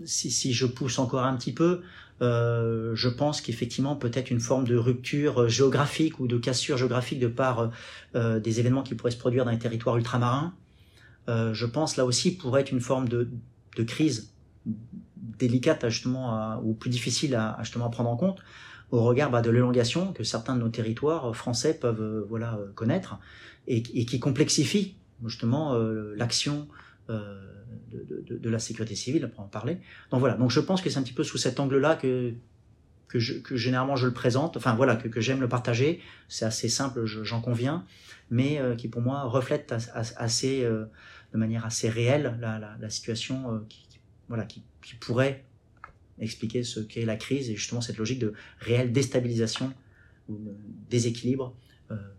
Si 0.05 0.53
je 0.53 0.65
pousse 0.65 0.97
encore 0.97 1.25
un 1.25 1.35
petit 1.35 1.51
peu, 1.51 1.81
euh, 2.21 2.95
je 2.95 3.09
pense 3.09 3.41
qu'effectivement 3.41 3.97
peut-être 3.97 4.31
une 4.31 4.39
forme 4.39 4.65
de 4.65 4.77
rupture 4.77 5.43
euh, 5.43 5.47
géographique 5.49 6.19
ou 6.21 6.27
de 6.27 6.37
cassure 6.37 6.77
géographique 6.77 7.19
de 7.19 7.27
par 7.27 7.71
euh, 8.15 8.39
des 8.39 8.61
événements 8.61 8.83
qui 8.83 8.95
pourraient 8.95 9.11
se 9.11 9.17
produire 9.17 9.43
dans 9.43 9.51
les 9.51 9.59
territoires 9.59 9.97
ultramarins. 9.97 10.53
je 11.27 11.65
pense 11.65 11.97
là 11.97 12.05
aussi 12.05 12.37
pourrait 12.37 12.61
être 12.61 12.71
une 12.71 12.79
forme 12.79 13.09
de, 13.09 13.29
de 13.75 13.83
crise 13.83 14.31
délicate 15.15 15.89
justement 15.89 16.57
ou 16.63 16.73
plus 16.73 16.89
difficile 16.89 17.35
à, 17.35 17.57
justement 17.61 17.87
à 17.87 17.89
prendre 17.89 18.09
en 18.09 18.15
compte 18.15 18.39
au 18.91 19.03
regard 19.03 19.29
bah, 19.31 19.41
de 19.41 19.49
l'élongation 19.49 20.13
que 20.13 20.23
certains 20.23 20.55
de 20.55 20.61
nos 20.61 20.69
territoires 20.69 21.35
français 21.35 21.73
peuvent 21.73 22.25
voilà 22.29 22.59
connaître 22.75 23.19
et, 23.67 23.83
et, 23.93 24.05
qui 24.05 24.19
complexifie 24.19 24.95
justement 25.25 25.75
l'action 26.15 26.67
de, 27.91 28.49
la 28.49 28.59
sécurité 28.59 28.95
civile, 28.95 29.29
pour 29.33 29.43
en 29.43 29.47
parler. 29.47 29.77
Donc 30.11 30.19
voilà, 30.19 30.35
donc 30.35 30.51
je 30.51 30.59
pense 30.59 30.81
que 30.81 30.89
c'est 30.89 30.99
un 30.99 31.03
petit 31.03 31.13
peu 31.13 31.23
sous 31.23 31.37
cet 31.37 31.59
angle-là 31.59 31.95
que, 31.95 32.33
que, 33.07 33.19
généralement 33.19 33.95
je 33.95 34.07
le 34.07 34.13
présente, 34.13 34.57
enfin 34.57 34.75
voilà, 34.75 34.95
que, 34.95 35.21
j'aime 35.21 35.41
le 35.41 35.49
partager. 35.49 36.01
C'est 36.27 36.45
assez 36.45 36.69
simple, 36.69 37.05
j'en 37.05 37.41
conviens, 37.41 37.85
mais 38.29 38.59
euh, 38.59 38.75
qui 38.75 38.87
pour 38.87 39.01
moi 39.01 39.23
reflète 39.23 39.73
assez, 40.17 40.63
euh, 40.63 40.85
de 41.33 41.37
manière 41.37 41.65
assez 41.65 41.89
réelle 41.89 42.37
la, 42.41 42.89
situation 42.89 43.53
euh, 43.53 43.59
qui, 43.69 43.85
voilà, 44.27 44.45
qui, 44.45 44.63
qui, 44.81 44.95
pourrait 44.95 45.43
expliquer 46.19 46.63
ce 46.63 46.79
qu'est 46.79 47.05
la 47.05 47.17
crise 47.17 47.49
et 47.49 47.55
justement 47.55 47.81
cette 47.81 47.97
logique 47.97 48.19
de 48.19 48.33
réelle 48.59 48.91
déstabilisation 48.91 49.73
ou 50.29 50.39
déséquilibre 50.89 51.55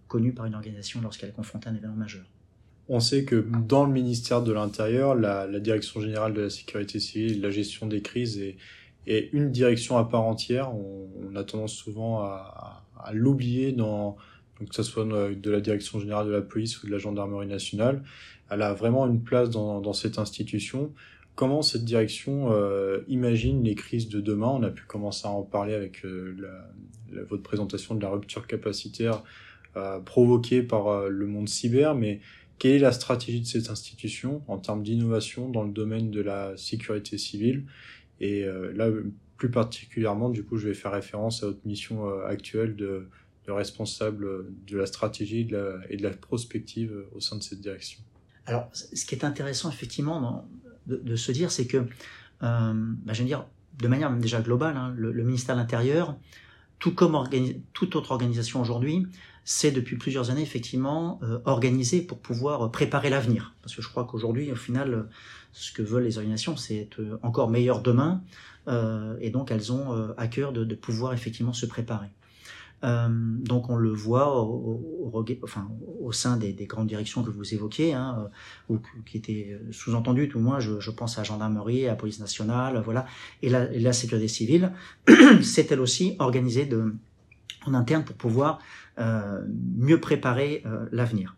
connu 0.07 0.33
par 0.33 0.47
une 0.47 0.55
organisation 0.55 1.01
lorsqu'elle 1.01 1.31
est 1.31 1.33
confrontée 1.33 1.69
à 1.69 1.73
un 1.73 1.75
événement 1.75 1.97
majeur. 1.97 2.25
On 2.89 3.01
sait 3.01 3.25
que 3.25 3.45
dans 3.67 3.85
le 3.85 3.93
ministère 3.93 4.43
de 4.43 4.53
l'Intérieur, 4.53 5.15
la, 5.15 5.47
Direction 5.59 6.01
générale 6.01 6.35
de 6.35 6.43
la 6.43 6.51
sécurité 6.51 7.01
civile, 7.01 7.41
la 7.41 7.51
gestion 7.51 7.87
des 7.87 8.01
crises 8.01 8.41
est, 8.41 8.57
une 9.33 9.51
direction 9.51 9.99
à 9.99 10.05
part 10.05 10.23
entière. 10.23 10.75
On, 10.75 11.09
on 11.31 11.37
a 11.37 11.45
tendance 11.45 11.73
souvent 11.73 12.21
à, 12.21 12.83
l'oublier 13.13 13.73
dans 13.73 14.17
donc 14.59 14.71
que 14.71 14.75
ce 14.75 14.83
soit 14.83 15.05
de 15.05 15.51
la 15.51 15.61
Direction 15.61 16.01
générale 16.01 16.27
de 16.27 16.33
la 16.33 16.43
police 16.43 16.83
ou 16.83 16.87
de 16.87 16.93
la 16.93 16.99
gendarmerie 16.99 17.47
nationale. 17.47 18.03
Elle 18.51 18.63
a 18.63 18.73
vraiment 18.73 19.07
une 19.07 19.23
place 19.23 19.51
dans, 19.51 19.93
cette 19.93 20.19
institution. 20.19 20.93
Comment 21.35 21.63
cette 21.63 21.85
direction 21.85 22.53
euh, 22.53 23.01
imagine 23.09 23.63
les 23.63 23.75
crises 23.75 24.09
de 24.09 24.21
demain? 24.21 24.49
On 24.49 24.63
a 24.63 24.71
pu 24.71 24.85
commencer 24.85 25.27
à 25.27 25.31
en 25.31 25.43
parler 25.43 25.75
avec 25.75 26.05
euh, 26.05 26.35
la, 27.13 27.23
votre 27.25 27.43
présentation 27.43 27.95
de 27.95 28.03
la 28.03 28.09
rupture 28.09 28.47
capacitaire 28.47 29.23
euh, 29.77 30.01
provoquée 30.01 30.63
par 30.63 31.09
le 31.09 31.27
monde 31.27 31.49
cyber, 31.49 31.95
mais 31.95 32.21
quelle 32.59 32.73
est 32.73 32.79
la 32.79 32.93
stratégie 32.93 33.41
de 33.41 33.47
cette 33.47 33.71
institution 33.71 34.43
en 34.49 34.59
termes 34.59 34.83
d'innovation 34.83 35.49
dans 35.49 35.63
le 35.63 35.73
domaine 35.73 36.11
de 36.11 36.21
la 36.21 36.57
sécurité 36.57 37.19
civile? 37.19 37.65
Et 38.21 38.45
euh, 38.45 38.73
là, 38.73 38.89
plus 39.37 39.51
particulièrement, 39.51 40.31
du 40.31 40.43
coup, 40.43 40.57
je 40.57 40.69
vais 40.69 40.75
faire 40.75 40.93
référence 40.93 41.43
à 41.43 41.47
votre 41.47 41.67
mission 41.67 42.09
euh, 42.09 42.27
actuelle 42.27 42.77
de, 42.77 43.09
responsable 43.49 44.47
de 44.67 44.77
la 44.77 44.87
stratégie 44.87 45.49
et 45.89 45.97
de 45.97 46.03
la 46.03 46.11
prospective 46.11 47.05
au 47.15 47.21
sein 47.21 47.37
de 47.37 47.45
cette 47.45 47.61
direction. 47.61 48.03
Alors, 48.47 48.69
ce 48.73 49.05
qui 49.05 49.15
est 49.15 49.25
intéressant, 49.25 49.71
effectivement, 49.71 50.49
de, 50.89 51.17
se 51.17 51.31
dire, 51.31 51.53
c'est 51.53 51.69
que, 51.69 51.77
euh, 51.77 51.85
bah, 52.43 53.13
dire, 53.13 53.47
de 53.79 53.89
manière 53.89 54.13
déjà 54.17 54.41
globale, 54.41 54.77
hein, 54.77 54.93
le, 54.97 55.13
ministère 55.23 55.55
de 55.55 55.61
l'Intérieur, 55.61 56.17
tout 56.81 56.93
comme 56.93 57.17
toute 57.73 57.97
autre 57.97 58.11
organisation 58.11 58.61
aujourd'hui, 58.61 59.07
c'est 59.47 59.71
depuis 59.71 59.97
plusieurs 59.97 60.31
années 60.31 60.43
effectivement 60.43 61.21
euh, 61.23 61.39
organisé 61.45 62.03
pour 62.03 62.19
pouvoir 62.19 62.67
euh, 62.67 62.69
préparer 62.69 63.09
l'avenir. 63.09 63.55
Parce 63.63 63.75
que 63.75 63.81
je 63.81 63.89
crois 63.89 64.05
qu'aujourd'hui, 64.05 64.51
au 64.51 64.57
final, 64.57 64.93
euh, 64.93 65.03
ce 65.53 65.73
que 65.73 65.83
veulent 65.83 66.03
les 66.03 66.19
organisations, 66.19 66.57
c'est 66.57 66.77
être 66.77 67.19
encore 67.23 67.49
meilleur 67.49 67.81
demain, 67.81 68.23
euh, 68.69 69.17
et 69.21 69.31
donc 69.31 69.53
elles 69.53 69.73
ont 69.73 69.95
euh, 69.95 70.13
à 70.17 70.27
cœur 70.27 70.53
de, 70.53 70.65
de, 70.65 70.75
pouvoir 70.75 71.15
effectivement 71.15 71.53
se 71.53 71.65
préparer. 71.65 72.09
Euh, 72.85 73.09
donc 73.09 73.71
on 73.71 73.77
le 73.77 73.91
voit 73.91 74.37
au, 74.43 75.11
au, 75.15 75.25
enfin, 75.45 75.69
au 76.03 76.13
sein 76.13 76.37
des, 76.37 76.53
des, 76.53 76.67
grandes 76.67 76.89
directions 76.89 77.23
que 77.23 77.31
vous 77.31 77.55
évoquiez, 77.55 77.95
hein, 77.95 78.29
ou 78.69 78.79
qui 79.07 79.17
étaient 79.17 79.59
sous-entendues, 79.71 80.29
tout 80.29 80.41
moins, 80.41 80.59
je, 80.59 80.81
je, 80.81 80.91
pense 80.91 81.17
à 81.17 81.21
la 81.21 81.25
gendarmerie, 81.25 81.87
à 81.87 81.91
la 81.91 81.97
police 81.97 82.19
nationale, 82.19 82.83
voilà, 82.85 83.07
et 83.43 83.49
la, 83.49 83.73
et 83.73 83.79
la 83.79 83.93
sécurité 83.93 84.29
civile, 84.29 84.73
c'est 85.43 85.71
elle 85.71 85.81
aussi 85.81 86.17
organisée 86.19 86.67
de, 86.67 86.93
en 87.67 87.75
interne 87.75 88.05
pour 88.05 88.17
pouvoir 88.17 88.59
euh, 88.99 89.43
mieux 89.77 90.01
préparer 90.01 90.63
euh, 90.67 90.87
l'avenir. 90.93 91.37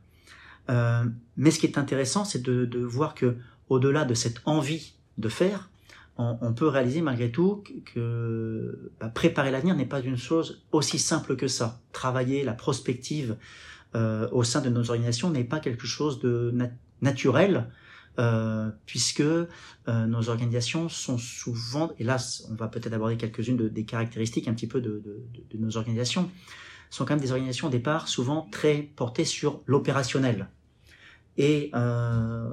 Euh, 0.71 1.05
mais 1.37 1.51
ce 1.51 1.59
qui 1.59 1.67
est 1.67 1.79
intéressant, 1.79 2.25
c'est 2.25 2.43
de, 2.43 2.79
voir 2.85 3.15
que 3.15 3.37
au-delà 3.69 4.05
de 4.05 4.15
cette 4.15 4.41
envie 4.45 4.95
de 5.17 5.29
faire, 5.29 5.71
on, 6.21 6.53
peut 6.53 6.67
réaliser 6.67 7.01
malgré 7.01 7.31
tout 7.31 7.63
que, 7.95 8.91
bah, 8.99 9.09
préparer 9.09 9.53
l'avenir 9.53 9.77
n'est 9.77 9.87
pas 9.87 10.01
une 10.01 10.17
chose 10.17 10.65
aussi 10.73 10.99
simple 10.99 11.37
que 11.37 11.47
ça. 11.47 11.81
Travailler 11.93 12.43
la 12.43 12.55
prospective 12.55 13.37
au 13.95 14.43
sein 14.43 14.61
de 14.61 14.69
nos 14.69 14.91
organisations 14.91 15.31
n'est 15.31 15.45
pas 15.45 15.61
quelque 15.61 15.87
chose 15.87 16.19
de 16.19 16.53
naturel, 17.03 17.69
euh, 18.19 18.71
puisque 18.87 19.21
euh, 19.21 19.47
nos 19.87 20.29
organisations 20.29 20.89
sont 20.89 21.19
souvent, 21.19 21.93
et 21.99 22.05
là 22.05 22.17
on 22.51 22.55
va 22.55 22.69
peut-être 22.69 22.93
aborder 22.93 23.17
quelques-unes 23.17 23.69
des 23.69 23.85
caractéristiques 23.85 24.49
un 24.49 24.55
petit 24.55 24.67
peu 24.67 24.81
de, 24.81 25.03
de, 25.05 25.25
de, 25.51 25.59
nos 25.59 25.77
organisations, 25.77 26.31
sont 26.91 27.05
quand 27.05 27.15
même 27.15 27.23
des 27.23 27.31
organisations 27.31 27.69
au 27.69 27.71
départ 27.71 28.09
souvent 28.09 28.49
très 28.51 28.83
portées 28.83 29.25
sur 29.25 29.63
l'opérationnel. 29.67 30.49
Et 31.39 31.71
euh, 31.75 32.51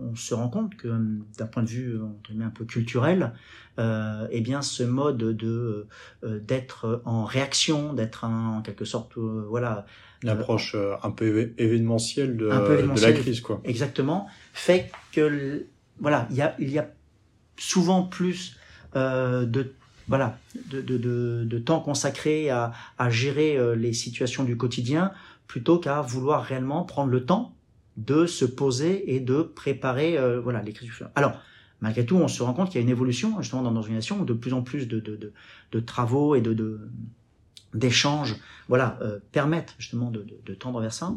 on 0.00 0.14
se 0.16 0.34
rend 0.34 0.48
compte 0.48 0.76
que 0.76 0.88
d'un 1.38 1.46
point 1.46 1.62
de 1.62 1.68
vue 1.68 1.98
un 2.40 2.50
peu 2.50 2.64
culturel, 2.64 3.32
euh, 3.78 4.26
eh 4.30 4.40
bien 4.40 4.62
ce 4.62 4.82
mode 4.82 5.18
de 5.18 5.86
euh, 6.24 6.40
d'être 6.40 7.02
en 7.04 7.24
réaction, 7.24 7.92
d'être 7.92 8.24
en 8.24 8.62
quelque 8.62 8.84
sorte 8.84 9.16
euh, 9.16 9.44
voilà 9.48 9.86
une 10.22 10.28
approche 10.30 10.76
un 11.02 11.10
peu 11.10 11.52
événementielle 11.58 12.36
de, 12.36 12.46
de, 12.46 13.00
la 13.00 13.12
crise 13.12 13.40
quoi. 13.40 13.60
Exactement, 13.64 14.26
fait 14.52 14.90
que 15.12 15.66
voilà 16.00 16.26
il 16.30 16.36
y 16.36 16.42
a 16.42 16.54
il 16.58 16.70
y 16.70 16.78
a 16.78 16.90
souvent 17.56 18.02
plus 18.02 18.56
de 18.94 19.74
voilà 20.06 20.38
de, 20.70 20.80
de, 20.80 20.98
de, 20.98 21.44
de, 21.44 21.58
temps 21.58 21.80
consacré 21.80 22.50
à, 22.50 22.72
à 22.98 23.10
gérer 23.10 23.58
les 23.76 23.92
situations 23.92 24.44
du 24.44 24.56
quotidien 24.56 25.12
plutôt 25.46 25.78
qu'à 25.78 26.00
vouloir 26.00 26.44
réellement 26.44 26.84
prendre 26.84 27.10
le 27.10 27.24
temps 27.24 27.54
de 27.96 28.26
se 28.26 28.44
poser 28.44 29.14
et 29.14 29.20
de 29.20 29.42
préparer 29.42 30.18
euh, 30.18 30.40
voilà 30.40 30.62
l'écriture. 30.62 31.08
Alors, 31.14 31.32
malgré 31.80 32.04
tout, 32.04 32.16
on 32.16 32.28
se 32.28 32.42
rend 32.42 32.54
compte 32.54 32.70
qu'il 32.70 32.80
y 32.80 32.82
a 32.82 32.84
une 32.84 32.90
évolution 32.90 33.40
justement 33.40 33.62
dans 33.62 33.70
nos 33.70 33.80
organisations 33.80 34.20
où 34.20 34.24
de 34.24 34.32
plus 34.32 34.52
en 34.52 34.62
plus 34.62 34.88
de, 34.88 35.00
de, 35.00 35.16
de, 35.16 35.32
de 35.72 35.80
travaux 35.80 36.34
et 36.34 36.40
de, 36.40 36.80
d'échanges 37.74 38.36
voilà 38.68 38.98
euh, 39.02 39.18
permettent 39.32 39.74
justement 39.78 40.10
de, 40.10 40.24
tendre 40.54 40.80
vers 40.80 40.92
ça 40.92 41.12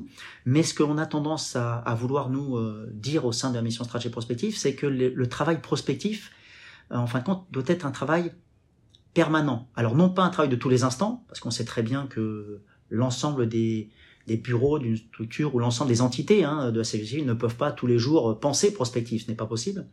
mais 0.45 0.63
ce 0.63 0.73
que 0.73 0.83
l'on 0.83 0.97
a 0.97 1.05
tendance 1.05 1.55
à, 1.55 1.77
à 1.77 1.95
vouloir 1.95 2.29
nous 2.29 2.57
euh, 2.57 2.89
dire 2.93 3.25
au 3.25 3.31
sein 3.31 3.51
de 3.51 3.55
la 3.55 3.61
mission 3.61 3.83
stratégie 3.83 4.09
prospective 4.09 4.57
c'est 4.57 4.75
que 4.75 4.87
le, 4.87 5.29
travail 5.29 5.61
prospectif 5.61 6.31
en 6.89 7.05
fin 7.05 7.19
de 7.19 7.25
compte 7.25 7.45
doit 7.51 7.63
être 7.67 7.85
un 7.85 7.91
travail 7.91 8.33
permanent 9.13 9.69
alors 9.75 9.95
non 9.95 10.09
pas 10.09 10.23
un 10.23 10.29
travail 10.29 10.49
de 10.49 10.55
tous 10.55 10.69
les 10.69 10.83
instants 10.83 11.23
parce 11.27 11.39
qu'on 11.39 11.51
sait 11.51 11.65
très 11.65 11.83
bien 11.83 12.07
que 12.07 12.61
l'ensemble 12.89 13.47
des 13.47 13.89
des 14.27 14.37
bureaux 14.37 14.77
d'une 14.77 14.97
structure 14.97 15.55
ou 15.55 15.59
l'ensemble 15.59 15.89
des 15.89 16.01
entités 16.01 16.43
hein, 16.43 16.71
de 16.71 16.79
la 16.79 16.83
sécurité 16.83 17.23
ne 17.23 17.33
peuvent 17.33 17.55
pas 17.55 17.71
tous 17.71 17.87
les 17.87 17.97
jours 17.97 18.39
penser 18.39 18.73
prospectif, 18.73 19.25
ce 19.25 19.31
n'est 19.31 19.37
pas 19.37 19.45
possible. 19.45 19.87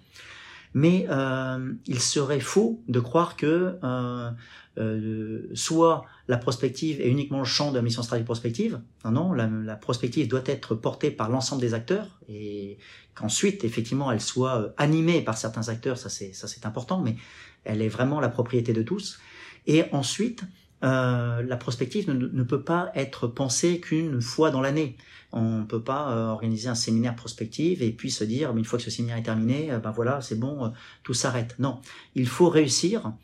Mais 0.74 1.06
euh, 1.08 1.72
il 1.86 2.00
serait 2.00 2.40
faux 2.40 2.82
de 2.88 2.98
croire 2.98 3.36
que 3.36 3.78
euh, 3.84 4.30
euh, 4.78 5.48
soit 5.54 6.04
la 6.26 6.36
prospective 6.36 7.00
est 7.00 7.08
uniquement 7.08 7.38
le 7.38 7.44
champ 7.44 7.70
de 7.70 7.76
la 7.76 7.82
mission 7.82 8.02
stratégique 8.02 8.26
prospective. 8.26 8.80
Non, 9.04 9.12
non, 9.12 9.32
la, 9.32 9.46
la 9.46 9.76
prospective 9.76 10.26
doit 10.26 10.42
être 10.46 10.74
portée 10.74 11.12
par 11.12 11.30
l'ensemble 11.30 11.60
des 11.60 11.74
acteurs 11.74 12.18
et 12.28 12.78
qu'ensuite, 13.14 13.62
effectivement, 13.62 14.10
elle 14.10 14.20
soit 14.20 14.58
euh, 14.58 14.68
animée 14.76 15.22
par 15.22 15.38
certains 15.38 15.68
acteurs, 15.68 15.96
ça 15.96 16.08
c'est 16.08 16.66
important, 16.66 17.00
mais 17.00 17.14
elle 17.62 17.80
est 17.80 17.88
vraiment 17.88 18.18
la 18.18 18.28
propriété 18.28 18.72
de 18.72 18.82
tous. 18.82 19.20
Et 19.66 19.84
ensuite, 19.92 20.42
euh, 20.84 21.42
la 21.42 21.56
prospective 21.56 22.10
ne, 22.10 22.42
peut 22.42 22.62
pas 22.62 22.90
être 22.94 23.26
pensée 23.26 23.80
qu'une 23.80 24.20
fois 24.20 24.50
dans 24.50 24.60
l'année. 24.60 24.96
On 25.32 25.60
ne 25.60 25.64
peut 25.64 25.82
pas 25.82 26.12
euh, 26.12 26.26
organiser 26.26 26.68
un 26.68 26.74
séminaire 26.74 27.16
prospective 27.16 27.82
et 27.82 27.90
puis 27.90 28.10
se 28.10 28.22
dire, 28.22 28.54
une 28.54 28.64
fois 28.64 28.78
que 28.78 28.84
ce 28.84 28.90
séminaire 28.90 29.16
est 29.16 29.22
terminé, 29.22 29.72
euh, 29.72 29.78
ben 29.78 29.90
voilà, 29.90 30.20
c'est 30.20 30.38
bon, 30.38 30.72
tout 31.02 31.14
s'arrête. 31.14 31.56
Non, 31.58 31.80
il 32.14 32.28
faut 32.28 32.50
réussir, 32.50 33.14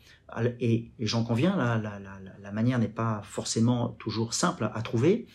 et, 0.59 0.89
j'en 0.99 1.23
conviens, 1.23 1.55
la, 1.55 2.51
manière 2.51 2.79
n'est 2.79 2.87
pas 2.87 3.21
forcément 3.23 3.89
toujours 3.99 4.33
simple 4.33 4.69
à, 4.73 4.81
trouver, 4.81 5.27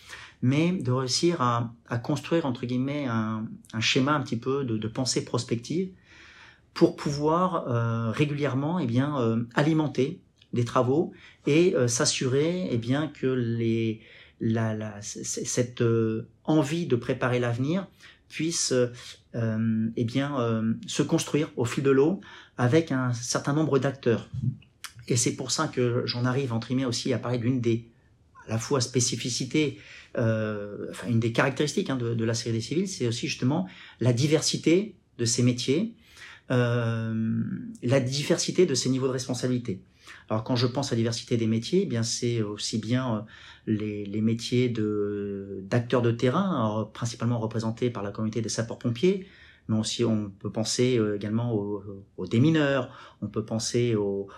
mais 0.42 0.73
de 0.73 0.90
réussir 0.90 1.40
à, 1.40 1.99
construire, 1.99 2.45
entre 2.45 2.66
guillemets, 2.66 3.06
un, 3.06 3.47
schéma 3.78 4.12
un 4.12 4.21
petit 4.21 4.37
peu 4.37 4.64
de, 4.64 4.76
de 4.76 4.88
pensée 4.88 5.25
prospective 5.25 5.90
pour 6.75 6.97
pouvoir 6.97 8.12
régulièrement 8.12 8.78
eh 8.78 8.87
bien, 8.87 9.47
alimenter 9.54 10.21
des 10.53 10.65
travaux 10.65 11.12
et 11.47 11.75
euh, 11.75 11.88
s'assurer 11.88 12.69
eh 12.71 12.79
bien 12.79 13.09
que 13.09 13.26
les 13.26 14.00
cette 15.00 15.81
euh, 15.81 16.29
envie 16.45 16.87
de 16.87 16.95
préparer 16.95 17.38
l'avenir 17.38 17.87
puisse 18.29 18.73
euh, 19.35 19.88
eh 19.97 20.05
bien 20.05 20.37
se 20.87 21.03
construire 21.03 21.50
au 21.57 21.65
fil 21.65 21.83
de 21.83 21.91
l'eau 21.91 22.21
avec 22.59 22.93
un 22.93 23.15
certain 23.15 23.55
nombre 23.55 23.79
d'acteurs. 23.79 24.29
Et 25.09 25.17
c'est 25.17 25.37
pour 25.37 25.50
ça 25.50 25.69
que 25.69 26.03
j'en 26.05 26.25
arrive 26.26 26.53
entre 26.53 26.69
guillemets 26.69 26.85
aussi 26.85 27.15
à 27.15 27.19
parler 27.19 27.38
d'une 27.38 27.61
des 27.61 27.88
à 28.47 28.50
la 28.50 28.59
fois 28.59 28.81
spécificités, 28.81 29.79
enfin 30.15 31.09
une 31.09 31.21
des 31.21 31.33
caractéristiques 31.33 31.88
hein, 31.91 31.97
de, 31.97 32.15
de, 32.15 32.25
la 32.25 32.35
série 32.35 32.53
des 32.53 32.61
civils, 32.61 32.88
c'est 32.88 33.07
aussi 33.07 33.29
justement 33.29 33.67
la 34.00 34.12
diversité 34.12 34.95
de 35.19 35.25
ces 35.25 35.43
métiers, 35.43 35.95
la 36.49 38.00
diversité 38.00 38.67
de 38.67 38.75
ces 38.75 38.88
niveaux 38.91 39.09
de 39.09 39.12
responsabilité. 39.12 39.81
Alors 40.28 40.44
quand 40.44 40.56
je 40.56 40.66
pense 40.66 40.92
à 40.92 40.96
diversité 40.96 41.36
des 41.36 41.46
métiers, 41.46 41.82
eh 41.82 41.86
bien 41.86 42.02
c'est 42.02 42.42
aussi 42.42 42.78
bien 42.78 43.26
euh, 43.68 44.04
les, 44.06 44.20
métiers 44.20 44.68
de 44.68 45.60
d'acteurs 45.62 46.02
de 46.02 46.10
terrain, 46.10 46.88
principalement 46.92 47.38
représentés 47.38 47.90
par 47.90 48.02
la 48.02 48.10
communauté 48.10 48.40
des 48.40 48.48
sapeurs-pompiers, 48.48 49.26
mais 49.68 49.78
aussi 49.78 50.04
on 50.04 50.30
peut 50.30 50.50
penser 50.50 50.98
euh, 50.98 51.16
également 51.16 51.52
aux, 51.54 52.26
démineurs, 52.26 52.90
on 53.22 53.28
peut 53.28 53.44
penser 53.44 53.94
aux, 53.94 54.28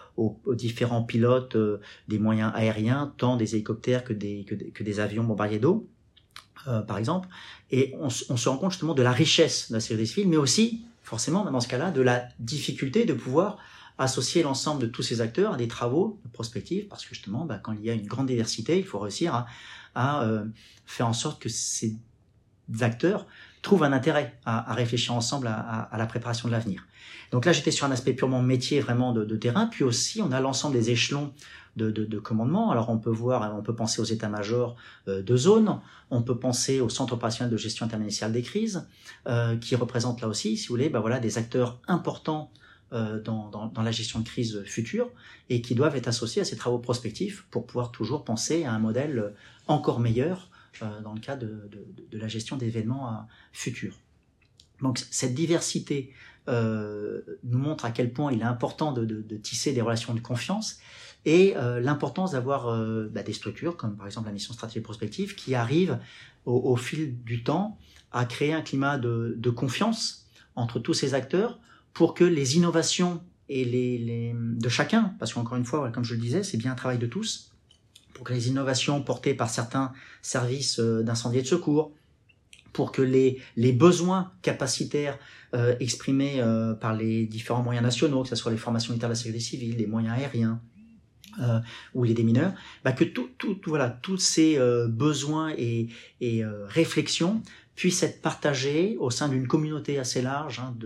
différents 0.54 1.02
pilotes 1.02 1.56
euh, 1.56 1.80
des 2.08 2.18
moyens 2.18 2.52
aériens, 2.54 3.14
tant 3.16 3.36
des 3.36 3.54
hélicoptères 3.54 4.04
que 4.04 4.12
des, 4.12 4.44
que 4.44 4.82
des, 4.82 5.00
avions 5.00 5.24
bombardiers 5.24 5.58
d'eau, 5.58 5.88
par 6.86 6.98
exemple. 6.98 7.28
Et 7.70 7.94
on, 7.98 8.10
se 8.10 8.48
rend 8.48 8.58
compte 8.58 8.72
justement 8.72 8.94
de 8.94 9.02
la 9.02 9.12
richesse 9.12 9.70
de 9.70 9.74
la 9.74 9.80
série 9.80 10.00
des 10.00 10.06
civils, 10.06 10.28
mais 10.28 10.36
aussi, 10.36 10.84
forcément, 11.02 11.50
dans 11.50 11.60
ce 11.60 11.68
cas-là, 11.68 11.90
de 11.90 12.02
la 12.02 12.28
difficulté 12.38 13.06
de 13.06 13.14
pouvoir 13.14 13.58
associer 13.98 14.42
l'ensemble 14.42 14.80
de 14.80 14.86
tous 14.86 15.02
ces 15.02 15.20
acteurs 15.20 15.54
à 15.54 15.56
des 15.56 15.68
travaux 15.68 16.20
de 16.24 16.30
prospective, 16.30 16.86
parce 16.88 17.04
que 17.04 17.14
justement, 17.14 17.44
bah, 17.44 17.58
quand 17.62 17.72
il 17.72 17.84
y 17.84 17.90
a 17.90 17.94
une 17.94 18.06
grande 18.06 18.28
diversité, 18.28 18.78
il 18.78 18.84
faut 18.84 18.98
réussir 18.98 19.34
à, 19.34 19.46
à 19.94 20.22
euh, 20.22 20.44
faire 20.86 21.08
en 21.08 21.12
sorte 21.12 21.42
que 21.42 21.48
ces 21.48 21.96
acteurs 22.80 23.26
trouvent 23.62 23.82
un 23.82 23.92
intérêt 23.92 24.38
à, 24.44 24.70
à 24.70 24.74
réfléchir 24.74 25.14
ensemble 25.14 25.48
à, 25.48 25.58
à, 25.58 25.98
la 25.98 26.06
préparation 26.06 26.48
de 26.48 26.52
l'avenir. 26.52 26.86
Donc 27.32 27.44
là, 27.44 27.52
j'étais 27.52 27.70
sur 27.70 27.86
un 27.86 27.90
aspect 27.90 28.12
purement 28.12 28.40
métier, 28.40 28.80
vraiment 28.80 29.12
de, 29.12 29.24
de 29.24 29.36
terrain, 29.36 29.66
puis 29.66 29.84
aussi 29.84 30.22
on 30.22 30.30
a 30.32 30.40
l'ensemble 30.40 30.74
des 30.74 30.90
échelons 30.90 31.32
de, 31.76 31.90
de, 31.90 32.04
de, 32.04 32.18
commandement. 32.18 32.70
Alors 32.70 32.88
on 32.90 32.98
peut 32.98 33.10
voir, 33.10 33.54
on 33.56 33.62
peut 33.62 33.74
penser 33.74 34.00
aux 34.00 34.04
états-majors 34.04 34.76
euh, 35.08 35.22
de 35.22 35.36
zone, 35.36 35.80
on 36.10 36.22
peut 36.22 36.38
penser 36.38 36.80
au 36.80 36.88
centre 36.88 37.14
opérationnel 37.14 37.50
de 37.52 37.56
gestion 37.56 37.84
interministérielle 37.86 38.32
des 38.32 38.42
crises, 38.42 38.86
euh, 39.26 39.56
qui 39.56 39.74
représente 39.76 40.20
là 40.20 40.28
aussi, 40.28 40.56
si 40.56 40.68
vous 40.68 40.74
voulez, 40.74 40.88
bah 40.88 41.00
voilà, 41.00 41.18
des 41.18 41.38
acteurs 41.38 41.80
importants 41.88 42.52
euh, 42.94 43.20
dans, 43.20 43.70
la 43.76 43.90
gestion 43.90 44.18
de 44.18 44.24
crise 44.24 44.62
future 44.64 45.10
et 45.50 45.60
qui 45.60 45.74
doivent 45.74 45.94
être 45.94 46.08
associés 46.08 46.40
à 46.40 46.44
ces 46.46 46.56
travaux 46.56 46.78
prospectifs 46.78 47.44
pour 47.50 47.66
pouvoir 47.66 47.92
toujours 47.92 48.24
penser 48.24 48.64
à 48.64 48.72
un 48.72 48.78
modèle 48.78 49.34
encore 49.66 50.00
meilleur 50.00 50.48
euh, 50.80 51.02
dans 51.02 51.12
le 51.12 51.20
cas 51.20 51.36
de, 51.36 51.68
la 52.12 52.28
gestion 52.28 52.56
d'événements 52.56 53.08
euh, 53.08 53.16
futurs. 53.52 53.98
Donc 54.80 55.00
cette 55.10 55.34
diversité 55.34 56.14
nous 56.46 57.58
montre 57.58 57.84
à 57.84 57.90
quel 57.90 58.10
point 58.10 58.32
il 58.32 58.40
est 58.40 58.44
important 58.44 58.92
de, 58.92 59.36
tisser 59.36 59.74
des 59.74 59.82
relations 59.82 60.14
de 60.14 60.20
confiance 60.20 60.78
et 61.26 61.54
l'importance 61.82 62.32
d'avoir 62.32 62.74
bah, 63.10 63.22
des 63.22 63.34
structures 63.34 63.76
comme 63.76 63.98
par 63.98 64.06
exemple 64.06 64.28
la 64.28 64.32
mission 64.32 64.54
stratégique 64.54 64.84
prospective 64.84 65.34
qui 65.34 65.54
arrivent 65.54 65.98
au, 66.46 66.74
fil 66.76 67.22
du 67.22 67.42
temps 67.42 67.76
à 68.12 68.24
créer 68.24 68.54
un 68.54 68.62
climat 68.62 68.96
de 68.96 69.50
confiance 69.50 70.26
entre 70.56 70.78
tous 70.78 70.94
ces 70.94 71.12
acteurs 71.12 71.58
pour 71.98 72.14
que 72.14 72.22
les 72.22 72.56
innovations 72.56 73.20
et 73.48 73.64
les, 73.64 74.32
de 74.32 74.68
chacun, 74.68 75.16
parce 75.18 75.34
qu'encore 75.34 75.56
une 75.56 75.64
fois, 75.64 75.90
comme 75.90 76.04
je 76.04 76.14
le 76.14 76.20
disais, 76.20 76.44
c'est 76.44 76.56
bien 76.56 76.70
un 76.70 76.76
travail 76.76 76.98
de 76.98 77.08
tous, 77.08 77.50
pour 78.14 78.24
que 78.24 78.32
les 78.32 78.46
innovations 78.46 79.02
portées 79.02 79.34
par 79.34 79.50
certains 79.50 79.92
services 80.22 80.78
euh, 80.78 81.02
d'incendie 81.02 81.38
et 81.38 81.42
de 81.42 81.48
secours, 81.48 81.92
pour 82.72 82.92
que 82.92 83.02
les, 83.02 83.42
les 83.56 83.72
besoins 83.72 84.30
capacitaires 84.42 85.18
euh, 85.54 85.74
exprimés 85.80 86.40
euh, 86.40 86.72
par 86.72 86.94
les 86.94 87.26
différents 87.26 87.64
moyens 87.64 87.82
nationaux, 87.82 88.22
que 88.22 88.28
ce 88.28 88.36
soit 88.36 88.52
les 88.52 88.58
formations 88.58 88.92
militaires 88.92 89.08
de 89.08 89.14
la 89.14 89.18
sécurité 89.18 89.42
civile, 89.42 89.76
les 89.76 89.86
moyens 89.88 90.16
aériens, 90.16 90.60
ou 91.94 92.02
les 92.02 92.14
démineurs, 92.14 92.52
bah 92.84 92.90
que 92.90 93.04
tout, 93.04 93.28
tout, 93.38 93.56
voilà, 93.66 93.88
tous 93.90 94.16
ces 94.16 94.58
besoins 94.88 95.52
et, 95.56 95.88
réflexions 96.66 97.42
puissent 97.78 98.02
être 98.02 98.20
partagés 98.20 98.96
au 98.98 99.08
sein 99.08 99.28
d'une 99.28 99.46
communauté 99.46 100.00
assez 100.00 100.20
large 100.20 100.58
hein, 100.58 100.76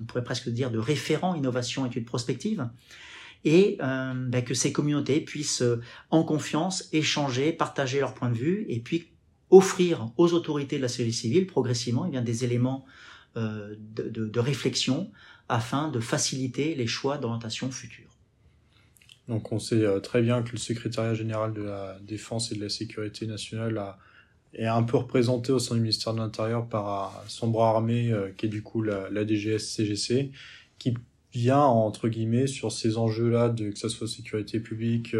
on 0.00 0.04
pourrait 0.06 0.24
presque 0.24 0.48
dire 0.48 0.70
de 0.70 0.78
référents 0.78 1.34
innovation 1.34 1.84
études 1.84 2.06
prospectives, 2.06 2.66
et 3.44 3.76
euh, 3.82 4.14
ben, 4.14 4.42
que 4.42 4.54
ces 4.54 4.72
communautés 4.72 5.20
puissent 5.20 5.60
euh, 5.60 5.82
en 6.10 6.24
confiance 6.24 6.88
échanger, 6.94 7.52
partager 7.52 8.00
leurs 8.00 8.14
points 8.14 8.30
de 8.30 8.38
vue, 8.38 8.64
et 8.70 8.80
puis 8.80 9.08
offrir 9.50 10.08
aux 10.16 10.32
autorités 10.32 10.78
de 10.78 10.82
la 10.82 10.88
société 10.88 11.12
civile 11.12 11.46
progressivement 11.46 12.10
eh 12.10 12.20
des 12.22 12.44
éléments 12.44 12.86
de, 13.36 13.76
de, 14.06 14.40
réflexion 14.40 15.10
afin 15.48 15.88
de 15.88 16.00
faciliter 16.00 16.74
les 16.74 16.86
choix 16.86 17.18
d'orientation 17.18 17.70
future. 17.70 18.08
Donc 19.28 19.52
on 19.52 19.58
sait 19.58 19.84
très 20.02 20.22
bien 20.22 20.42
que 20.42 20.52
le 20.52 20.58
secrétariat 20.58 21.14
général 21.14 21.52
de 21.52 21.62
la 21.62 21.98
défense 22.00 22.50
et 22.52 22.54
de 22.54 22.62
la 22.62 22.68
sécurité 22.68 23.26
nationale 23.26 23.76
a, 23.78 23.98
est 24.56 24.66
un 24.66 24.82
peu 24.82 24.96
représenté 24.96 25.52
au 25.52 25.58
sein 25.58 25.74
du 25.74 25.80
ministère 25.80 26.12
de 26.14 26.18
l'Intérieur 26.18 26.66
par 26.66 27.24
son 27.28 27.48
bras 27.48 27.70
armé 27.70 28.14
qui 28.36 28.46
est 28.46 28.48
du 28.48 28.62
coup 28.62 28.82
la, 28.82 29.10
la 29.10 29.24
DGS-CGC 29.24 30.30
qui 30.78 30.94
vient 31.32 31.62
entre 31.62 32.08
guillemets 32.08 32.46
sur 32.46 32.72
ces 32.72 32.96
enjeux-là 32.96 33.54
que 33.56 33.78
ce 33.78 33.88
soit 33.88 34.08
sécurité 34.08 34.60
publique, 34.60 35.16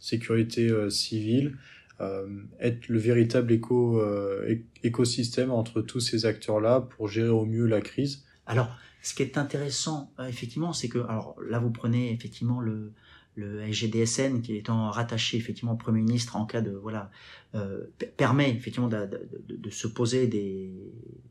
sécurité 0.00 0.70
civile, 0.90 1.56
euh, 2.00 2.28
être 2.60 2.88
le 2.88 2.98
véritable 2.98 3.52
éco, 3.52 4.00
euh, 4.00 4.54
écosystème 4.82 5.50
entre 5.50 5.80
tous 5.80 6.00
ces 6.00 6.26
acteurs-là 6.26 6.82
pour 6.82 7.08
gérer 7.08 7.30
au 7.30 7.46
mieux 7.46 7.64
la 7.64 7.80
crise. 7.80 8.24
Alors, 8.46 8.68
ce 9.00 9.14
qui 9.14 9.22
est 9.22 9.38
intéressant, 9.38 10.12
euh, 10.18 10.26
effectivement, 10.26 10.74
c'est 10.74 10.88
que, 10.88 10.98
alors 10.98 11.36
là, 11.48 11.58
vous 11.58 11.70
prenez 11.70 12.12
effectivement 12.12 12.60
le, 12.60 12.92
le 13.36 13.60
SGDSN 13.70 14.40
qui 14.42 14.56
étant 14.56 14.90
rattaché 14.90 15.36
effectivement 15.36 15.72
au 15.72 15.76
Premier 15.76 16.00
ministre 16.00 16.36
en 16.36 16.46
cas 16.46 16.60
de 16.60 16.70
voilà 16.70 17.10
euh, 17.54 17.84
permet 18.16 18.50
effectivement 18.50 18.88
de, 18.88 19.06
de, 19.06 19.56
de, 19.56 19.70
se 19.70 19.86
poser 19.86 20.26
des, 20.26 20.70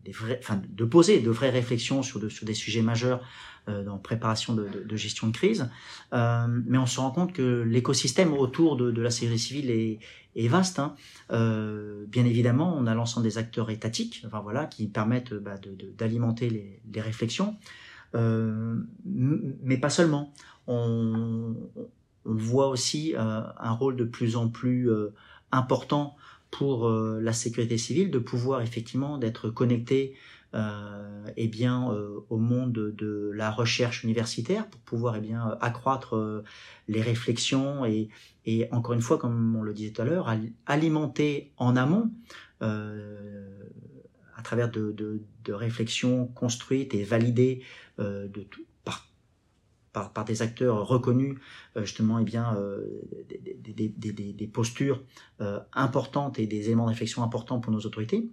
des 0.05 0.12
vrais, 0.12 0.39
enfin 0.41 0.62
de 0.67 0.85
poser 0.85 1.19
de 1.19 1.29
vraies 1.29 1.50
réflexions 1.50 2.01
sur, 2.03 2.19
de, 2.19 2.29
sur 2.29 2.45
des 2.45 2.53
sujets 2.53 2.81
majeurs 2.81 3.21
euh, 3.67 3.83
dans 3.83 3.97
préparation 3.97 4.53
de, 4.53 4.67
de, 4.88 4.95
gestion 4.95 5.25
de 5.25 5.31
crise. 5.31 5.67
Euh, 6.13 6.45
mais 6.67 6.77
on 6.77 6.85
se 6.85 7.00
rend 7.00 7.09
compte 7.09 7.33
que 7.33 7.63
l'écosystème 7.63 8.31
autour 8.33 8.77
de, 8.77 9.01
la 9.01 9.09
sécurité 9.09 9.39
civile 9.39 9.71
est, 9.71 10.00
est 10.35 10.47
vaste. 10.47 10.77
Hein. 10.77 10.93
Euh, 11.31 12.05
bien 12.07 12.25
évidemment, 12.25 12.75
on 12.77 12.85
a 12.85 12.93
l'ensemble 12.93 13.25
des 13.25 13.39
acteurs 13.39 13.71
étatiques, 13.71 14.21
enfin 14.27 14.39
voilà, 14.39 14.65
qui 14.65 14.85
permettent 14.85 15.33
bah, 15.33 15.55
d'alimenter 15.97 16.51
les, 16.51 16.79
les 16.93 17.01
réflexions. 17.01 17.55
Euh, 18.15 18.77
mais 19.05 19.77
pas 19.77 19.89
seulement. 19.89 20.34
On, 20.67 21.55
voit 22.27 22.69
aussi 22.69 23.13
euh, 23.15 23.41
un 23.60 23.72
rôle 23.72 23.95
de 23.95 24.03
plus 24.03 24.36
en 24.36 24.50
plus 24.50 24.89
euh, 24.89 25.13
important 25.51 26.15
pour 26.50 26.89
la 26.89 27.34
sécurité 27.34 27.77
civile 27.77 28.12
de 28.12 28.19
pouvoir 28.19 28.62
effectivement 28.62 29.17
d'être 29.17 29.50
connecté 29.50 30.15
euh, 30.53 31.25
eh 31.36 31.50
bien 31.50 31.93
au 32.29 32.38
monde 32.38 32.72
de 32.72 33.31
la 33.36 33.51
recherche 33.51 34.05
universitaire 34.05 34.65
pour 34.69 34.79
pouvoir 34.81 35.17
eh 35.17 35.19
bien 35.19 35.57
accroître 35.60 36.43
les 36.88 37.01
réflexions 37.01 37.84
et, 37.84 38.10
encore 38.72 38.93
une 38.93 39.01
fois 39.01 39.17
comme 39.17 39.53
on 39.57 39.63
le 39.63 39.74
disait 39.74 39.91
tout 39.91 40.01
à 40.01 40.05
l'heure 40.05 40.34
alimenter 40.65 41.51
en 41.57 41.75
amont 41.75 42.10
à 42.62 44.41
travers 44.43 44.69
de, 44.69 45.19
réflexions 45.50 46.27
construites 46.27 46.93
et 46.93 47.03
validées 47.03 47.63
de 47.97 48.43
tout, 48.49 48.65
par, 50.13 50.25
des 50.25 50.41
acteurs 50.41 50.87
reconnus, 50.87 51.37
euh, 51.77 51.85
justement, 51.85 52.19
eh 52.19 52.23
bien, 52.23 52.55
euh, 52.57 53.01
des, 53.29 53.89
des, 53.89 54.33
des, 54.33 54.47
postures 54.47 55.01
euh, 55.41 55.59
importantes 55.73 56.39
et 56.39 56.47
des 56.47 56.67
éléments 56.67 56.85
de 56.85 56.89
réflexion 56.89 57.23
importants 57.23 57.59
pour 57.59 57.71
nos 57.71 57.79
autorités. 57.79 58.29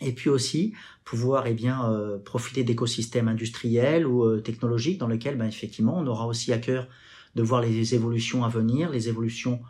Et 0.00 0.12
puis 0.12 0.28
aussi 0.28 0.74
pouvoir 1.04 1.46
eh 1.46 1.54
bien, 1.54 1.88
profiter 2.24 2.64
d'écosystèmes 2.64 3.28
industriels 3.28 4.08
ou 4.08 4.40
technologiques 4.40 4.98
dans 4.98 5.06
lesquels, 5.06 5.38
ben, 5.38 5.46
effectivement, 5.46 5.96
on 5.96 6.06
aura 6.08 6.26
aussi 6.26 6.52
à 6.52 6.58
cœur 6.58 6.88
de 7.36 7.42
voir 7.44 7.62
les 7.62 7.94
évolutions 7.94 8.42
à 8.42 8.48
venir, 8.48 8.90
les 8.90 9.08
évolutions 9.08 9.60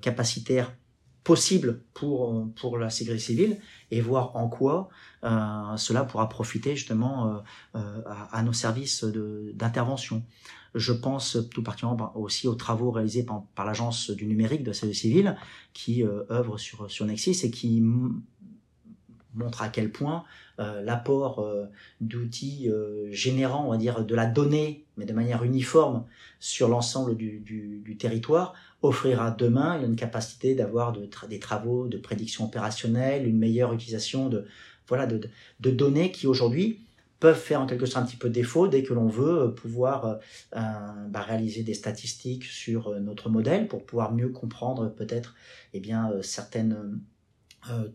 capacitaires 0.00 0.72
possibles 1.24 1.82
pour, 1.94 2.48
pour 2.56 2.78
la 2.78 2.90
sécurité 2.90 3.22
civile 3.22 3.58
et 3.90 4.00
voir 4.00 4.36
en 4.36 4.48
quoi 4.48 4.88
cela 5.76 6.04
pourra 6.04 6.28
profiter 6.28 6.76
justement 6.76 7.42
à, 7.74 8.28
à, 8.32 8.42
nos 8.42 8.52
services 8.52 9.04
d'intervention. 9.04 10.22
Je 10.74 10.92
pense 10.92 11.38
tout 11.50 11.62
particulièrement 11.62 12.16
aussi 12.16 12.46
aux 12.46 12.54
travaux 12.54 12.90
réalisés 12.90 13.26
par, 13.54 13.64
l'agence 13.64 14.10
du 14.10 14.26
numérique 14.26 14.62
de 14.62 14.68
la 14.68 14.74
sécurité 14.74 15.00
civile 15.00 15.36
qui 15.72 16.04
euh, 16.04 16.24
œuvre 16.30 16.58
sur, 16.58 16.90
sur 16.90 17.06
Nexis 17.06 17.40
et 17.44 17.50
qui 17.50 17.82
montre 19.34 19.62
à 19.62 19.68
quel 19.68 19.90
point 19.90 20.24
euh, 20.58 20.82
l'apport 20.82 21.40
euh, 21.40 21.66
d'outils 22.00 22.70
générant, 23.10 23.66
on 23.66 23.70
va 23.70 23.76
dire, 23.76 24.04
de 24.04 24.14
la 24.14 24.26
donnée, 24.26 24.84
mais 24.96 25.06
de 25.06 25.12
manière 25.12 25.42
uniforme 25.42 26.04
sur 26.38 26.68
l'ensemble 26.68 27.16
du, 27.16 27.40
du, 27.40 27.96
territoire, 27.96 28.54
offrira 28.82 29.30
demain 29.30 29.82
une 29.82 29.96
capacité 29.96 30.54
d'avoir 30.54 30.92
de 30.92 31.08
des 31.28 31.38
travaux 31.38 31.88
de 31.88 31.98
prédiction 31.98 32.44
opérationnelle, 32.44 33.26
une 33.26 33.38
meilleure 33.38 33.72
utilisation 33.72 34.28
de 34.28 34.46
voilà 34.86 35.06
de, 35.06 35.70
données 35.70 36.12
qui 36.12 36.26
aujourd'hui 36.26 36.80
peuvent 37.20 37.38
faire 37.38 37.60
en 37.60 37.66
quelque 37.66 37.84
sorte 37.86 38.04
un 38.04 38.06
petit 38.06 38.16
peu 38.16 38.30
défaut 38.30 38.68
dès 38.68 38.82
que 38.82 38.94
l'on 38.94 39.08
veut 39.08 39.42
euh, 39.42 39.48
pouvoir 39.48 40.06
euh, 40.06 40.14
euh, 40.56 40.60
bah, 41.08 41.20
réaliser 41.20 41.62
des 41.62 41.74
statistiques 41.74 42.44
sur 42.44 42.98
notre 43.00 43.28
modèle 43.28 43.66
pour 43.66 43.84
pouvoir 43.84 44.12
mieux 44.12 44.28
comprendre 44.28 44.88
peut-être 44.88 45.34
eh 45.74 45.82
certaines 46.22 47.00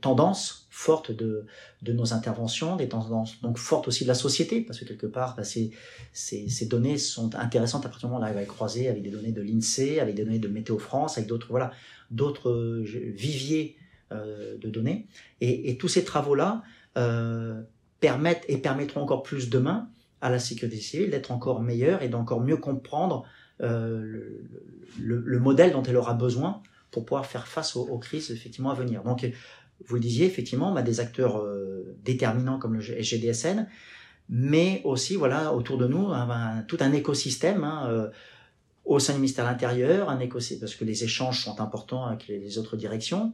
tendances 0.02 0.68
fortes 0.70 1.12
de, 1.12 1.46
de 1.82 1.94
nos 1.94 2.14
interventions, 2.14 2.76
des 2.76 2.90
tendances 2.90 3.42
donc 3.42 3.58
fortes 3.58 3.88
aussi 3.88 4.04
de 4.04 4.10
la 4.10 4.14
société, 4.14 4.62
parce 4.62 4.80
que 4.80 4.86
quelque 4.86 5.08
part, 5.08 5.36
bah, 5.36 5.44
ces, 5.44 5.72
ces, 6.12 6.66
données 6.66 6.98
sont 6.98 7.34
intéressantes 7.36 7.86
à 7.86 7.90
partir 7.90 8.08
du 8.08 8.14
moment 8.14 8.20
où 8.20 8.22
on 8.22 8.26
arrive 8.26 8.38
à 8.38 8.42
les 8.42 8.48
croiser 8.48 8.88
avec 8.88 9.02
des 9.02 9.10
données 9.10 9.32
de 9.32 9.42
l'INSEE, 9.42 10.00
avec 10.00 10.16
des 10.16 10.26
données 10.26 10.40
de 10.40 10.48
Météo 10.48 10.78
France, 10.78 11.18
avec 11.18 11.28
d'autres 11.28 11.48
voilà, 11.50 11.72
d'autres 12.12 12.84
viviers 12.84 13.78
de 14.12 14.70
données. 14.70 15.08
Et, 15.42 15.72
et 15.72 15.78
tous 15.78 15.88
ces 15.88 16.04
travaux-là 16.04 16.62
euh, 16.98 17.62
permettent 18.00 18.44
et 18.50 18.58
permettront 18.58 19.02
encore 19.02 19.24
plus 19.24 19.50
demain 19.50 19.88
à 20.20 20.30
la 20.30 20.40
sécurité 20.40 20.78
civile 20.78 21.10
d'être 21.10 21.32
encore 21.32 21.62
meilleure 21.62 22.04
et 22.04 22.10
d'encore 22.10 22.42
mieux 22.42 22.58
comprendre 22.58 23.24
euh, 23.62 24.42
le, 25.00 25.40
modèle 25.40 25.72
dont 25.72 25.82
elle 25.84 25.96
aura 25.96 26.14
besoin 26.14 26.62
pour 26.94 27.04
pouvoir 27.06 27.26
faire 27.26 27.48
face 27.48 27.76
aux, 27.76 27.98
crises 27.98 28.32
effectivement 28.32 28.70
à 28.70 28.76
venir. 28.76 29.04
Donc, 29.04 29.28
vous 29.86 29.96
le 29.96 30.02
disiez 30.02 30.26
effectivement, 30.26 30.80
des 30.82 31.00
acteurs 31.00 31.40
euh, 31.40 31.98
déterminants 32.06 32.60
comme 32.60 32.76
le 32.76 32.80
GDSN, 32.80 33.68
mais 34.30 34.82
aussi 34.86 35.16
voilà 35.16 35.54
autour 35.54 35.78
de 35.78 35.88
nous 35.88 36.08
tout 36.68 36.78
un 36.80 36.94
écosystème. 36.94 37.64
Hein, 37.66 37.88
euh, 37.90 38.10
au 38.86 39.00
sein 39.00 39.14
du 39.14 39.20
ministère 39.20 39.46
de 39.46 39.50
l'Intérieur, 39.50 40.10
un 40.10 40.20
écosystème, 40.20 40.60
parce 40.60 40.76
que 40.76 40.84
les 40.84 41.06
échanges 41.06 41.42
sont 41.42 41.62
importants 41.62 42.06
avec 42.06 42.28
les 42.28 42.58
autres 42.58 42.76
directions, 42.76 43.34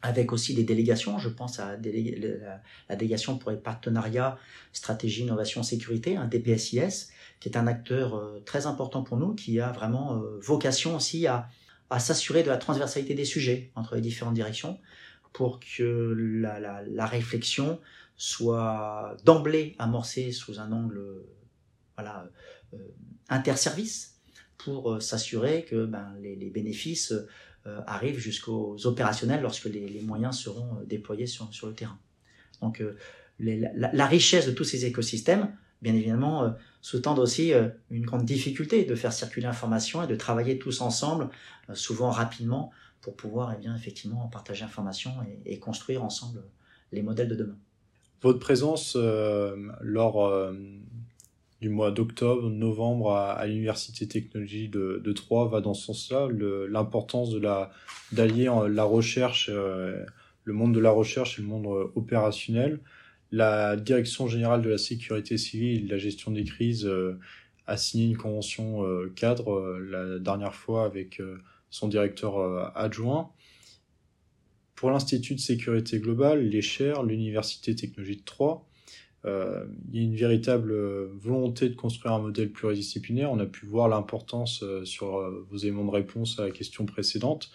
avec 0.00 0.32
aussi 0.32 0.54
des 0.54 0.64
délégations. 0.64 1.18
Je 1.18 1.28
pense 1.28 1.60
à 1.60 1.72
la, 1.72 2.96
délégation 2.96 3.36
pour 3.36 3.50
les 3.50 3.58
partenariats, 3.58 4.38
stratégie, 4.72 5.20
innovation, 5.20 5.62
sécurité, 5.62 6.16
un 6.16 6.26
DPSIS, 6.26 7.08
qui 7.40 7.50
est 7.50 7.58
un 7.58 7.66
acteur 7.66 8.14
euh, 8.14 8.42
très 8.46 8.66
important 8.66 9.02
pour 9.02 9.18
nous, 9.18 9.34
qui 9.34 9.60
a 9.60 9.70
vraiment 9.70 10.18
vocation 10.40 10.96
aussi 10.96 11.26
à, 11.26 11.50
à 11.90 11.98
s'assurer 11.98 12.42
de 12.42 12.48
la 12.48 12.56
transversalité 12.56 13.14
des 13.14 13.24
sujets 13.24 13.70
entre 13.74 13.96
les 13.96 14.00
différentes 14.00 14.34
directions 14.34 14.78
pour 15.32 15.60
que 15.60 16.14
la, 16.42 17.06
réflexion 17.06 17.80
soit 18.16 19.16
d'emblée 19.24 19.76
amorcée 19.78 20.32
sous 20.32 20.60
un 20.60 20.72
angle 20.72 21.02
voilà, 21.96 22.28
euh, 22.74 22.78
interservice 23.28 24.18
pour 24.58 25.00
s'assurer 25.02 25.64
que 25.64 25.86
ben, 25.86 26.14
les, 26.20 26.50
bénéfices 26.50 27.14
euh, 27.66 27.82
arrive 27.86 28.18
jusqu'aux 28.18 28.86
opérationnels 28.86 29.42
lorsque 29.42 29.66
les, 29.66 30.00
moyens 30.00 30.38
seront 30.38 30.78
euh, 30.78 30.86
déployés 30.86 31.26
sur, 31.26 31.52
sur 31.52 31.66
le 31.66 31.74
terrain. 31.74 31.98
Donc 32.62 32.80
euh, 32.80 32.96
la, 33.38 34.06
richesse 34.06 34.46
de 34.46 34.52
tous 34.52 34.64
ces 34.64 34.86
écosystèmes, 34.86 35.54
bien 35.82 35.94
évidemment, 35.94 36.54
sous-tend 36.82 37.18
aussi 37.18 37.52
une 37.90 38.06
grande 38.06 38.24
difficulté 38.24 38.84
de 38.84 38.94
faire 38.94 39.12
circuler 39.12 39.46
l'information 39.46 40.02
et 40.02 40.06
de 40.06 40.16
travailler 40.16 40.58
tous 40.58 40.80
ensemble, 40.80 41.28
souvent 41.74 42.10
rapidement, 42.10 42.70
pour 43.00 43.16
pouvoir 43.16 43.54
eh 43.54 43.60
bien, 43.60 43.74
effectivement 43.76 44.28
partager 44.28 44.62
l'information 44.62 45.12
et, 45.44 45.58
construire 45.58 46.02
ensemble 46.02 46.42
les 46.92 47.02
modèles 47.02 47.28
de 47.28 47.34
demain. 47.34 47.56
Votre 48.22 48.38
présence 48.38 48.96
lors 49.80 50.52
du 51.60 51.68
mois 51.68 51.90
d'octobre, 51.90 52.48
novembre 52.48 53.12
à, 53.12 53.46
l'université 53.46 54.08
technologie 54.08 54.68
de, 54.68 55.00
de 55.04 55.12
Troyes 55.12 55.48
va 55.48 55.60
dans 55.60 55.74
ce 55.74 55.86
sens-là. 55.86 56.28
L'importance 56.68 57.30
de 57.30 57.38
la 57.38 57.70
d'allier 58.12 58.50
la 58.68 58.84
recherche, 58.84 59.50
euh, 59.52 60.04
le 60.44 60.52
monde 60.52 60.74
de 60.74 60.80
la 60.80 60.90
recherche 60.90 61.38
et 61.38 61.42
le 61.42 61.48
monde 61.48 61.66
euh, 61.66 61.92
opérationnel. 61.94 62.80
La 63.32 63.76
direction 63.76 64.26
générale 64.26 64.62
de 64.62 64.70
la 64.70 64.78
sécurité 64.78 65.38
civile, 65.38 65.86
de 65.86 65.92
la 65.92 65.98
gestion 65.98 66.30
des 66.30 66.44
crises, 66.44 66.86
euh, 66.86 67.18
a 67.66 67.76
signé 67.76 68.06
une 68.06 68.16
convention 68.16 68.84
cadre 69.14 69.78
la 69.78 70.18
dernière 70.18 70.56
fois 70.56 70.84
avec 70.84 71.22
son 71.70 71.86
directeur 71.86 72.76
adjoint. 72.76 73.30
Pour 74.80 74.90
l'Institut 74.90 75.34
de 75.34 75.40
sécurité 75.40 76.00
globale, 76.00 76.48
l'ECHER, 76.48 77.02
l'Université 77.06 77.76
technologie 77.76 78.16
de 78.16 78.24
Troyes, 78.24 78.64
euh, 78.64 78.69
il 79.24 79.98
y 79.98 79.98
a 79.98 80.02
une 80.02 80.16
véritable 80.16 80.72
euh, 80.72 81.08
volonté 81.20 81.68
de 81.68 81.74
construire 81.74 82.14
un 82.14 82.20
modèle 82.20 82.50
pluridisciplinaire. 82.50 83.30
On 83.30 83.38
a 83.38 83.46
pu 83.46 83.66
voir 83.66 83.88
l'importance 83.88 84.62
euh, 84.62 84.84
sur 84.84 85.20
vos 85.50 85.56
éléments 85.56 85.84
de 85.84 85.90
réponse 85.90 86.38
à 86.38 86.44
la 86.44 86.50
question 86.50 86.86
précédente, 86.86 87.50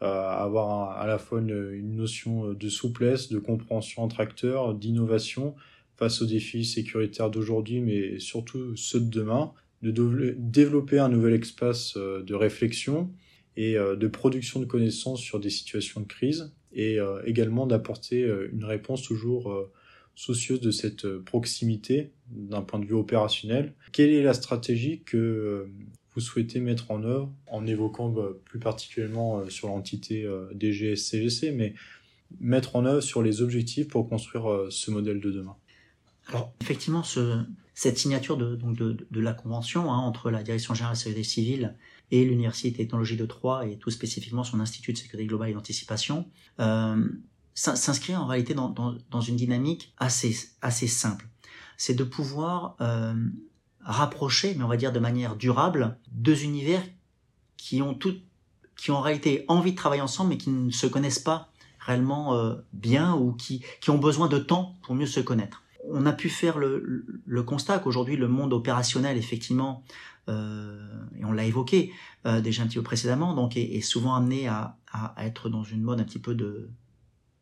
avoir 0.00 0.98
à 0.98 1.06
la 1.06 1.18
fois 1.18 1.40
une, 1.40 1.94
notion 1.94 2.54
de 2.54 2.68
souplesse, 2.70 3.28
de 3.28 3.38
compréhension 3.38 4.02
entre 4.02 4.20
acteurs, 4.20 4.74
d'innovation 4.74 5.54
face 5.96 6.22
aux 6.22 6.26
défis 6.26 6.64
sécuritaires 6.64 7.28
d'aujourd'hui, 7.28 7.82
mais 7.82 8.18
surtout 8.18 8.74
ceux 8.76 9.00
de 9.00 9.10
demain, 9.10 9.52
de 9.82 10.34
développer 10.38 10.98
un 10.98 11.10
nouvel 11.10 11.34
espace 11.34 11.98
euh, 11.98 12.22
de 12.22 12.34
réflexion 12.34 13.10
et 13.58 13.76
euh, 13.76 13.94
de 13.94 14.08
production 14.08 14.58
de 14.58 14.64
connaissances 14.64 15.20
sur 15.20 15.38
des 15.38 15.50
situations 15.50 16.00
de 16.00 16.06
crise, 16.06 16.54
et 16.72 16.98
également 17.26 17.66
d'apporter 17.66 18.24
une 18.52 18.64
réponse 18.64 19.02
toujours 19.02 19.52
soucieuse 20.20 20.60
de 20.60 20.70
cette 20.70 21.08
proximité 21.18 22.12
d'un 22.28 22.62
point 22.62 22.78
de 22.78 22.84
vue 22.84 22.94
opérationnel. 22.94 23.74
Quelle 23.92 24.10
est 24.10 24.22
la 24.22 24.34
stratégie 24.34 25.02
que 25.04 25.68
vous 26.14 26.20
souhaitez 26.20 26.60
mettre 26.60 26.90
en 26.90 27.02
œuvre 27.04 27.32
en 27.46 27.66
évoquant 27.66 28.08
bah, 28.08 28.28
plus 28.44 28.58
particulièrement 28.58 29.48
sur 29.48 29.68
l'entité 29.68 30.28
DGS-CGC, 30.54 31.52
mais 31.52 31.74
mettre 32.38 32.76
en 32.76 32.84
œuvre 32.84 33.00
sur 33.00 33.22
les 33.22 33.40
objectifs 33.42 33.88
pour 33.88 34.08
construire 34.08 34.66
ce 34.70 34.90
modèle 34.90 35.20
de 35.20 35.30
demain? 35.30 35.56
Alors, 36.26 36.52
effectivement, 36.60 37.02
ce, 37.02 37.42
cette 37.80 37.96
signature 37.96 38.36
de, 38.36 39.20
la 39.20 39.32
convention 39.32 39.90
hein, 39.90 39.96
entre 39.96 40.30
la 40.30 40.42
Direction 40.42 40.74
générale 40.74 40.96
de 40.96 40.98
sécurité 40.98 41.24
civile 41.24 41.76
et 42.10 42.26
l'Université 42.26 42.72
de 42.72 42.76
technologie 42.76 43.16
de 43.16 43.24
Troyes 43.24 43.66
et 43.66 43.78
tout 43.78 43.90
spécifiquement 43.90 44.44
son 44.44 44.60
Institut 44.60 44.92
de 44.92 44.98
sécurité 44.98 45.26
globale 45.26 45.48
et 45.48 45.54
d'anticipation 45.54 46.28
euh, 46.58 47.02
s'inscrit 47.54 48.16
en 48.16 48.26
réalité 48.26 48.54
dans, 48.54 48.68
dans, 48.68 49.20
une 49.20 49.36
dynamique 49.36 49.92
assez, 49.98 50.36
assez 50.62 50.86
simple. 50.86 51.26
C'est 51.76 51.94
de 51.94 52.04
pouvoir 52.04 52.76
euh, 52.80 53.14
rapprocher, 53.80 54.54
mais 54.56 54.64
on 54.64 54.68
va 54.68 54.76
dire 54.76 54.92
de 54.92 54.98
manière 54.98 55.36
durable, 55.36 55.98
deux 56.12 56.44
univers 56.44 56.82
qui 57.56 57.82
ont 57.82 57.94
tout, 57.94 58.14
qui 58.76 58.90
ont 58.90 58.96
en 58.96 59.00
réalité 59.00 59.44
envie 59.48 59.72
de 59.72 59.76
travailler 59.76 60.02
ensemble 60.02 60.30
mais 60.30 60.38
qui 60.38 60.50
ne 60.50 60.70
se 60.70 60.86
connaissent 60.86 61.18
pas 61.18 61.50
réellement 61.78 62.34
euh, 62.34 62.54
bien 62.72 63.14
ou 63.14 63.32
qui, 63.32 63.62
qui 63.80 63.90
ont 63.90 63.98
besoin 63.98 64.28
de 64.28 64.38
temps 64.38 64.76
pour 64.82 64.94
mieux 64.94 65.06
se 65.06 65.20
connaître 65.20 65.62
on 65.88 66.04
a 66.04 66.12
pu 66.12 66.28
faire 66.28 66.58
le, 66.58 67.42
constat 67.42 67.78
qu'aujourd'hui 67.78 68.14
le 68.14 68.28
monde 68.28 68.52
opérationnel, 68.52 69.16
effectivement, 69.16 69.82
euh, 70.28 70.78
et 71.18 71.24
on 71.24 71.32
l'a 71.32 71.46
évoqué 71.46 71.90
déjà 72.42 72.62
un 72.62 72.66
petit 72.66 72.76
peu 72.76 72.82
précédemment, 72.82 73.34
donc 73.34 73.56
est, 73.56 73.80
souvent 73.80 74.14
amené 74.14 74.46
à, 74.46 74.76
être 75.18 75.48
dans 75.48 75.64
une 75.64 75.80
mode 75.80 75.98
un 75.98 76.04
petit 76.04 76.18
peu 76.18 76.34
de, 76.34 76.68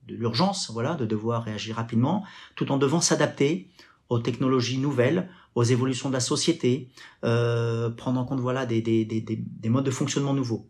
l'urgence, 0.08 0.70
voilà, 0.70 0.94
de 0.94 1.06
devoir 1.06 1.44
réagir 1.44 1.76
rapidement, 1.76 2.24
tout 2.56 2.70
en 2.72 2.76
devant 2.76 3.00
s'adapter 3.00 3.68
aux 4.08 4.18
technologies 4.18 4.78
nouvelles, 4.78 5.28
aux 5.54 5.64
évolutions 5.64 6.08
de 6.08 6.14
la 6.14 6.20
société, 6.20 6.88
euh, 7.24 7.90
prendre 7.90 8.20
en 8.20 8.24
compte 8.24 8.40
voilà 8.40 8.64
des, 8.64 8.80
des, 8.80 9.68
modes 9.68 9.84
de 9.84 9.90
fonctionnement 9.90 10.34
nouveaux. 10.34 10.66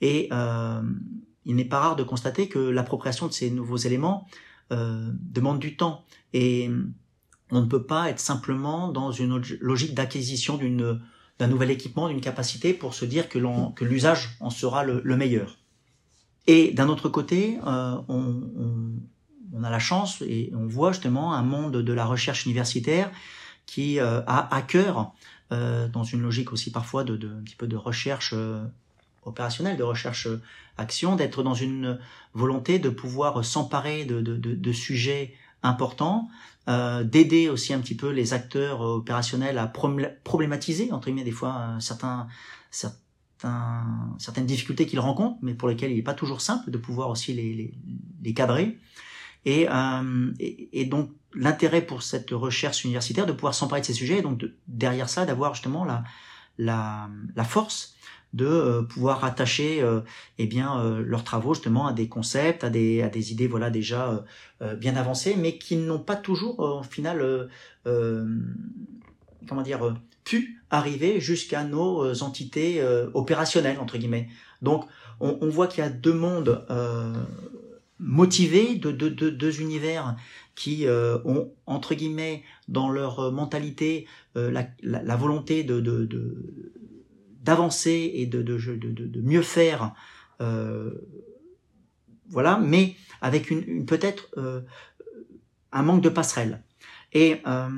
Et 0.00 0.28
il 1.46 1.56
n'est 1.56 1.64
pas 1.64 1.80
rare 1.80 1.96
de 1.96 2.02
constater 2.02 2.48
que 2.48 2.58
l'appropriation 2.58 3.26
de 3.26 3.32
ces 3.32 3.50
nouveaux 3.50 3.76
éléments 3.76 4.26
demande 4.70 5.60
du 5.60 5.76
temps. 5.76 6.04
Et 6.32 6.68
on 7.50 7.60
ne 7.60 7.66
peut 7.66 7.84
pas 7.84 8.10
être 8.10 8.20
simplement 8.20 8.88
dans 8.88 9.12
une 9.12 9.40
logique 9.60 9.94
d'acquisition 9.94 10.58
d'un 11.38 11.46
nouvel 11.46 11.70
équipement, 11.70 12.08
d'une 12.08 12.20
capacité 12.20 12.74
pour 12.74 12.94
se 12.94 13.04
dire 13.04 13.28
que 13.28 13.84
l'usage 13.84 14.36
en 14.40 14.50
sera 14.50 14.84
le, 14.84 15.16
meilleur. 15.16 15.56
Et 16.46 16.72
d'un 16.72 16.88
autre 16.88 17.08
côté, 17.08 17.58
euh, 17.66 17.96
on, 18.08 19.62
a 19.62 19.70
la 19.70 19.78
chance 19.78 20.22
et 20.22 20.52
on 20.54 20.66
voit 20.66 20.92
justement 20.92 21.32
un 21.34 21.42
monde 21.42 21.76
de 21.76 21.92
la 21.92 22.04
recherche 22.04 22.44
universitaire 22.44 23.10
qui 23.66 23.98
euh, 23.98 24.20
a 24.26 24.54
à 24.54 24.62
cœur, 24.62 25.12
euh, 25.52 25.88
dans 25.88 26.04
une 26.04 26.20
logique 26.20 26.52
aussi 26.52 26.70
parfois 26.70 27.04
de, 27.04 27.14
un 27.14 27.42
petit 27.42 27.56
peu 27.56 27.66
de 27.66 27.76
recherche 27.76 28.34
opérationnelle, 29.24 29.76
de 29.76 29.82
recherche 29.82 30.28
action, 30.76 31.16
d'être 31.16 31.42
dans 31.42 31.54
une 31.54 31.98
volonté 32.34 32.78
de 32.78 32.90
pouvoir 32.90 33.44
s'emparer 33.44 34.04
de, 34.04 34.20
de, 34.20 34.72
sujets 34.72 35.34
importants, 35.62 36.28
euh, 36.68 37.04
d'aider 37.04 37.48
aussi 37.48 37.74
un 37.74 37.80
petit 37.80 37.96
peu 37.96 38.10
les 38.10 38.32
acteurs 38.32 38.82
euh, 38.82 38.96
opérationnels 38.96 39.58
à 39.58 39.66
problématiser 39.66 40.92
entre 40.92 41.06
guillemets 41.06 41.24
des 41.24 41.30
fois 41.30 41.56
euh, 41.58 41.80
certains, 41.80 42.26
certaines 44.18 44.46
difficultés 44.46 44.86
qu'ils 44.86 45.00
rencontrent, 45.00 45.38
mais 45.42 45.54
pour 45.54 45.68
lesquelles 45.68 45.90
il 45.90 45.96
n'est 45.96 46.02
pas 46.02 46.14
toujours 46.14 46.40
simple 46.40 46.70
de 46.70 46.78
pouvoir 46.78 47.10
aussi 47.10 47.32
les, 47.32 48.34
cadrer. 48.34 48.78
Et, 49.44 49.68
euh, 49.68 50.32
et, 50.38 50.86
donc 50.86 51.10
l'intérêt 51.34 51.82
pour 51.82 52.02
cette 52.02 52.30
recherche 52.30 52.84
universitaire 52.84 53.26
de 53.26 53.32
pouvoir 53.32 53.54
s'emparer 53.54 53.82
de 53.82 53.86
ces 53.86 53.92
sujets, 53.92 54.18
et 54.18 54.22
donc 54.22 54.44
derrière 54.66 55.08
ça 55.08 55.26
d'avoir 55.26 55.54
justement 55.54 55.84
la, 55.84 56.04
la, 56.58 57.44
force 57.44 57.94
de 58.32 58.46
euh, 58.46 58.82
pouvoir 58.82 59.24
attacher 59.24 59.82
euh, 59.82 60.00
eh 60.38 60.46
bien 60.46 60.82
leurs 61.00 61.24
travaux 61.24 61.54
justement 61.54 61.86
à 61.86 61.92
des 61.92 62.08
concepts, 62.08 62.64
à 62.64 62.70
des 62.70 63.02
à 63.02 63.08
des 63.08 63.32
idées 63.32 63.46
voilà 63.46 63.68
déjà 63.68 64.24
bien 64.78 64.96
avancées, 64.96 65.36
mais 65.36 65.58
qui 65.58 65.76
n'ont 65.76 65.98
pas 65.98 66.16
toujours 66.16 66.60
au 66.60 66.82
final 66.82 67.48
comment 67.84 69.62
dire 69.62 69.94
pu 70.24 70.62
arriver 70.70 71.20
jusqu'à 71.20 71.64
nos 71.64 72.22
entités 72.22 72.82
opérationnelles 73.14 73.78
entre 73.78 73.98
guillemets. 73.98 74.28
Donc 74.62 74.86
on, 75.20 75.38
on 75.40 75.48
voit 75.48 75.68
qu'il 75.68 75.84
y 75.84 75.86
a 75.86 75.90
deux 75.90 76.14
mondes 76.14 76.66
motivés, 77.98 78.74
deux, 78.74 78.92
deux, 78.92 79.10
deux, 79.10 79.30
deux 79.30 79.60
univers 79.60 80.16
qui 80.54 80.86
ont 81.24 81.52
entre 81.66 81.94
guillemets 81.94 82.42
dans 82.68 82.88
leur 82.88 83.30
mentalité 83.30 84.06
la, 84.34 84.66
la, 84.82 85.02
la, 85.02 85.16
volonté 85.16 85.62
de, 85.62 85.80
de, 85.80 86.04
de 86.06 86.34
d'avancer 87.44 88.10
et 88.14 88.26
de, 88.26 88.42
de, 88.42 88.56
de, 88.56 88.90
de, 88.90 89.20
mieux 89.20 89.42
faire, 89.42 89.94
euh, 90.40 90.90
voilà, 92.28 92.58
mais 92.58 92.96
avec 93.20 93.50
une, 93.50 93.62
une 93.68 93.86
peut-être 93.86 94.28
euh, 94.38 94.62
un 95.70 95.82
manque 95.82 96.02
de 96.02 96.08
passerelle. 96.08 96.62
Et 97.12 97.42
euh, 97.46 97.68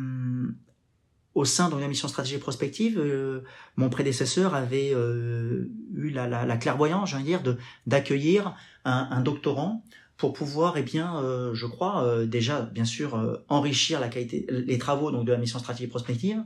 au 1.37 1.45
sein 1.45 1.69
de 1.69 1.77
la 1.77 1.87
mission 1.87 2.09
stratégie 2.09 2.39
prospective, 2.39 2.99
euh, 2.99 3.43
mon 3.77 3.91
prédécesseur 3.91 4.55
avait 4.55 4.93
euh, 4.95 5.71
eu 5.95 6.09
la, 6.09 6.27
la, 6.27 6.47
la 6.47 6.57
clairvoyance, 6.57 7.11
je 7.11 7.19
dire, 7.19 7.43
d'accueillir 7.87 8.57
un, 8.87 9.21
doctorant 9.21 9.85
pour 10.17 10.33
pouvoir, 10.33 10.79
eh 10.79 10.83
bien, 10.83 11.19
euh, 11.19 11.53
je 11.53 11.67
crois, 11.67 12.25
déjà, 12.25 12.63
bien 12.63 12.87
sûr, 12.87 13.39
enrichir 13.49 14.01
la 14.01 14.09
qualité, 14.09 14.47
les 14.49 14.79
travaux 14.79 15.11
de 15.11 15.31
la 15.31 15.37
mission 15.37 15.59
stratégie 15.59 15.89
prospective, 15.89 16.43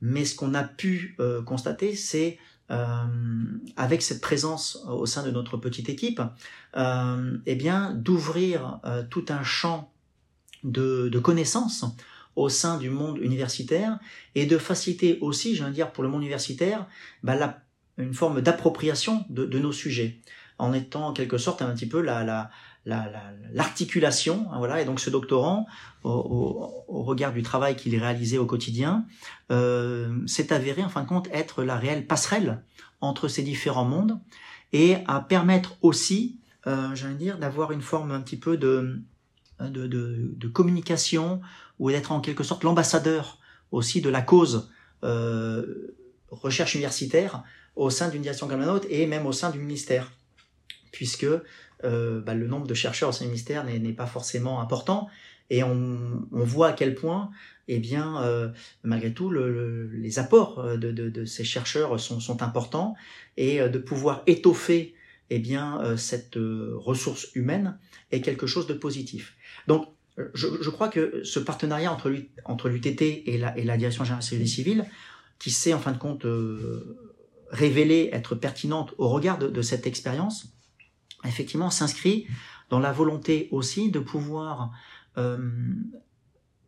mais 0.00 0.24
ce 0.24 0.36
qu'on 0.36 0.54
a 0.54 0.62
pu 0.62 1.16
constater, 1.44 1.96
c'est 1.96 2.38
avec 2.68 4.02
cette 4.02 4.20
présence 4.20 4.84
au 4.88 5.06
sein 5.06 5.24
de 5.24 5.32
notre 5.32 5.56
petite 5.56 5.88
équipe, 5.88 6.22
eh 6.76 7.54
bien, 7.56 7.92
d'ouvrir 7.92 8.78
tout 9.10 9.24
un 9.30 9.42
champ 9.42 9.90
de, 10.62 11.18
connaissances 11.18 11.84
au 12.36 12.48
sein 12.48 12.76
du 12.78 12.90
monde 12.90 13.18
universitaire 13.18 13.98
et 14.34 14.46
de 14.46 14.58
faciliter 14.58 15.18
aussi, 15.20 15.56
je 15.56 15.64
viens 15.64 15.72
dire, 15.72 15.90
pour 15.90 16.04
le 16.04 16.10
monde 16.10 16.22
universitaire, 16.22 16.86
bah, 17.22 17.58
une 17.98 18.14
forme 18.14 18.42
d'appropriation 18.42 19.24
de, 19.30 19.46
de, 19.46 19.58
nos 19.58 19.72
sujets, 19.72 20.20
en 20.58 20.72
étant 20.72 21.08
en 21.08 21.12
quelque 21.12 21.38
sorte 21.38 21.62
un 21.62 21.74
petit 21.74 21.88
peu 21.88 22.00
la, 22.02 22.50
l'articulation, 22.84 24.46
hein, 24.52 24.58
voilà. 24.58 24.80
Et 24.80 24.84
donc 24.84 25.00
ce 25.00 25.10
doctorant, 25.10 25.66
au, 26.04 26.84
regard 26.88 27.32
du 27.32 27.42
travail 27.42 27.74
qu'il 27.76 27.98
réalisait 27.98 28.38
au 28.38 28.46
quotidien, 28.46 29.06
euh, 29.50 30.14
s'est 30.26 30.52
avéré 30.52 30.82
en 30.82 30.88
fin 30.88 31.02
de 31.02 31.08
compte 31.08 31.28
être 31.32 31.62
la 31.64 31.76
réelle 31.76 32.06
passerelle 32.06 32.62
entre 33.00 33.28
ces 33.28 33.42
différents 33.42 33.84
mondes 33.84 34.18
et 34.72 34.96
à 35.06 35.20
permettre 35.20 35.76
aussi, 35.82 36.38
euh, 36.66 36.94
j'allais 36.94 37.14
dire, 37.14 37.38
d'avoir 37.38 37.72
une 37.72 37.80
forme 37.80 38.10
un 38.10 38.20
petit 38.20 38.36
peu 38.36 38.56
de 38.56 39.00
de, 39.60 39.86
de, 39.86 40.48
communication 40.48 41.40
ou 41.78 41.90
d'être 41.90 42.12
en 42.12 42.20
quelque 42.20 42.44
sorte 42.44 42.64
l'ambassadeur 42.64 43.38
aussi 43.72 44.00
de 44.00 44.10
la 44.10 44.22
cause 44.22 44.70
euh, 45.04 45.94
recherche 46.30 46.74
universitaire 46.74 47.42
au 47.76 47.90
sein 47.90 48.08
d'une 48.08 48.22
direction 48.22 48.48
comme 48.48 48.60
la 48.60 48.66
nôtre 48.66 48.86
et 48.90 49.06
même 49.06 49.26
au 49.26 49.32
sein 49.32 49.50
du 49.50 49.58
ministère, 49.58 50.12
puisque 50.92 51.26
euh, 51.84 52.20
bah, 52.20 52.34
le 52.34 52.46
nombre 52.46 52.66
de 52.66 52.74
chercheurs 52.74 53.10
au 53.10 53.12
sein 53.12 53.24
du 53.24 53.30
ministère 53.30 53.64
n'est 53.64 53.92
pas 53.92 54.06
forcément 54.06 54.60
important. 54.60 55.08
Et 55.50 55.62
on, 55.62 56.26
voit 56.32 56.68
à 56.68 56.72
quel 56.72 56.96
point, 56.96 57.30
eh 57.68 57.78
bien, 57.78 58.20
euh, 58.22 58.48
malgré 58.82 59.12
tout, 59.12 59.30
le, 59.30 59.88
les 59.92 60.18
apports 60.18 60.76
de, 60.76 61.24
ces 61.24 61.44
chercheurs 61.44 62.00
sont, 62.00 62.42
importants 62.42 62.96
et 63.36 63.60
de 63.60 63.78
pouvoir 63.78 64.22
étoffer, 64.26 64.94
eh 65.30 65.38
bien, 65.38 65.96
cette 65.96 66.36
ressource 66.36 67.28
humaine 67.34 67.78
est 68.10 68.20
quelque 68.20 68.46
chose 68.46 68.66
de 68.66 68.74
positif. 68.74 69.36
Donc, 69.66 69.88
je, 70.34 70.46
je 70.60 70.70
crois 70.70 70.88
que 70.88 71.22
ce 71.24 71.38
partenariat 71.38 71.92
entre, 71.92 72.68
l'UTT 72.68 73.02
et 73.26 73.38
la, 73.38 73.76
Direction 73.76 74.04
générale 74.04 74.24
de 74.38 74.44
civile, 74.44 74.86
qui 75.38 75.50
s'est 75.50 75.74
en 75.74 75.78
fin 75.78 75.92
de 75.92 75.98
compte 75.98 76.24
révélé 77.50 78.10
être 78.12 78.34
pertinente 78.34 78.94
au 78.98 79.08
regard 79.08 79.38
de, 79.38 79.62
cette 79.62 79.86
expérience, 79.86 80.52
effectivement 81.24 81.70
s'inscrit 81.70 82.26
dans 82.70 82.78
la 82.78 82.92
volonté 82.92 83.48
aussi 83.52 83.90
de 83.90 84.00
pouvoir 84.00 84.72
euh, 85.16 85.38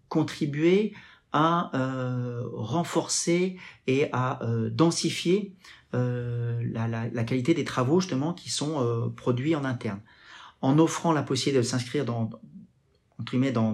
contribuer 0.08 0.94
à 1.32 1.70
euh, 1.76 2.42
renforcer 2.52 3.58
et 3.86 4.08
à 4.12 4.42
euh, 4.42 4.70
densifier 4.70 5.54
la, 5.92 7.24
qualité 7.24 7.54
des 7.54 7.64
travaux 7.64 8.00
justement 8.00 8.32
qui 8.34 8.50
sont 8.50 9.12
produits 9.16 9.56
en 9.56 9.64
interne, 9.64 10.00
en 10.60 10.78
offrant 10.78 11.12
la 11.12 11.22
possibilité 11.22 11.58
de 11.58 11.66
s'inscrire 11.66 12.04
dans, 12.04 12.30
entre 13.18 13.36
dans, 13.52 13.72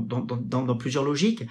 dans, 0.00 0.62
dans, 0.62 0.76
plusieurs 0.76 1.04
logiques. 1.04 1.44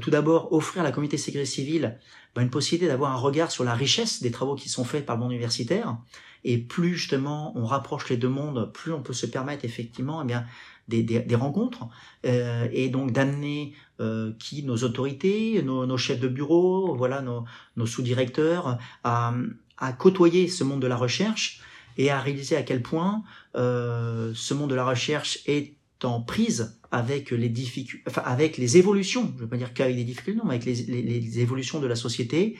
tout 0.00 0.10
d'abord, 0.10 0.52
offrir 0.52 0.82
à 0.82 0.84
la 0.84 0.92
communauté 0.92 1.16
sécurité 1.16 1.50
civile 1.50 1.98
ben, 2.34 2.42
une 2.42 2.50
possibilité 2.50 2.86
d'avoir 2.86 3.12
un 3.12 3.16
regard 3.16 3.50
sur 3.50 3.64
la 3.64 3.74
richesse 3.74 4.22
des 4.22 4.30
travaux 4.30 4.54
qui 4.54 4.68
sont 4.68 4.84
faits 4.84 5.04
par 5.04 5.16
le 5.16 5.22
monde 5.22 5.32
universitaire. 5.32 5.98
Et 6.44 6.58
plus 6.58 6.96
justement 6.96 7.52
on 7.56 7.64
rapproche 7.64 8.08
les 8.08 8.16
deux 8.16 8.28
mondes, 8.28 8.70
plus 8.72 8.92
on 8.92 9.02
peut 9.02 9.12
se 9.12 9.26
permettre 9.26 9.64
effectivement 9.64 10.22
eh 10.22 10.26
bien, 10.26 10.44
des, 10.90 11.02
des, 11.02 11.34
rencontres. 11.34 11.86
Euh, 12.26 12.68
et 12.72 12.88
donc 12.88 13.12
d'amener 13.12 13.74
euh, 14.00 14.32
qui 14.38 14.62
nos 14.62 14.78
autorités, 14.78 15.62
nos, 15.62 15.86
nos, 15.86 15.96
chefs 15.96 16.20
de 16.20 16.28
bureau, 16.28 16.94
voilà 16.96 17.22
nos, 17.22 17.44
nos 17.76 17.86
sous-directeurs 17.86 18.78
à, 19.04 19.34
à, 19.78 19.92
côtoyer 19.92 20.48
ce 20.48 20.64
monde 20.64 20.82
de 20.82 20.86
la 20.86 20.96
recherche 20.96 21.60
et 21.96 22.10
à 22.10 22.20
réaliser 22.20 22.56
à 22.56 22.62
quel 22.62 22.82
point 22.82 23.22
euh, 23.56 24.32
ce 24.34 24.54
monde 24.54 24.70
de 24.70 24.74
la 24.74 24.84
recherche 24.84 25.40
est 25.46 25.74
en 26.02 26.20
prise 26.20 26.78
avec 26.92 27.30
les 27.30 27.48
difficultés, 27.48 28.04
enfin 28.08 28.22
avec 28.24 28.56
les 28.56 28.76
évolutions, 28.76 29.28
je 29.28 29.34
ne 29.34 29.40
veux 29.40 29.48
pas 29.48 29.56
dire 29.56 29.72
qu'avec 29.74 29.94
des 29.94 30.04
difficultés, 30.04 30.36
non, 30.38 30.44
mais 30.44 30.54
avec 30.54 30.64
les, 30.64 30.74
les, 30.74 31.02
les 31.02 31.38
évolutions 31.38 31.78
de 31.78 31.86
la 31.86 31.94
société, 31.94 32.56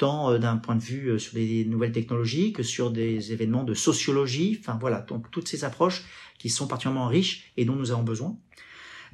tant 0.00 0.32
euh, 0.32 0.38
d'un 0.38 0.56
point 0.56 0.76
de 0.76 0.82
vue 0.82 1.08
euh, 1.08 1.18
sur 1.18 1.34
des 1.34 1.66
nouvelles 1.66 1.92
technologies 1.92 2.54
que 2.54 2.62
sur 2.62 2.90
des 2.90 3.32
événements 3.32 3.64
de 3.64 3.74
sociologie. 3.74 4.56
Enfin 4.58 4.78
voilà, 4.80 5.00
donc 5.02 5.30
toutes 5.30 5.46
ces 5.46 5.62
approches 5.62 6.04
qui 6.38 6.48
sont 6.48 6.66
particulièrement 6.66 7.06
riches 7.06 7.52
et 7.58 7.66
dont 7.66 7.76
nous 7.76 7.92
avons 7.92 8.02
besoin. 8.02 8.36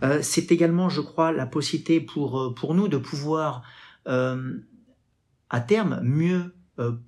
Euh, 0.04 0.20
c'est 0.22 0.52
également, 0.52 0.88
je 0.88 1.00
crois, 1.00 1.32
la 1.32 1.44
possibilité 1.44 2.00
pour, 2.00 2.54
pour 2.54 2.74
nous 2.74 2.86
de 2.88 2.96
pouvoir, 2.96 3.62
à 4.06 5.60
terme, 5.60 6.00
mieux 6.04 6.54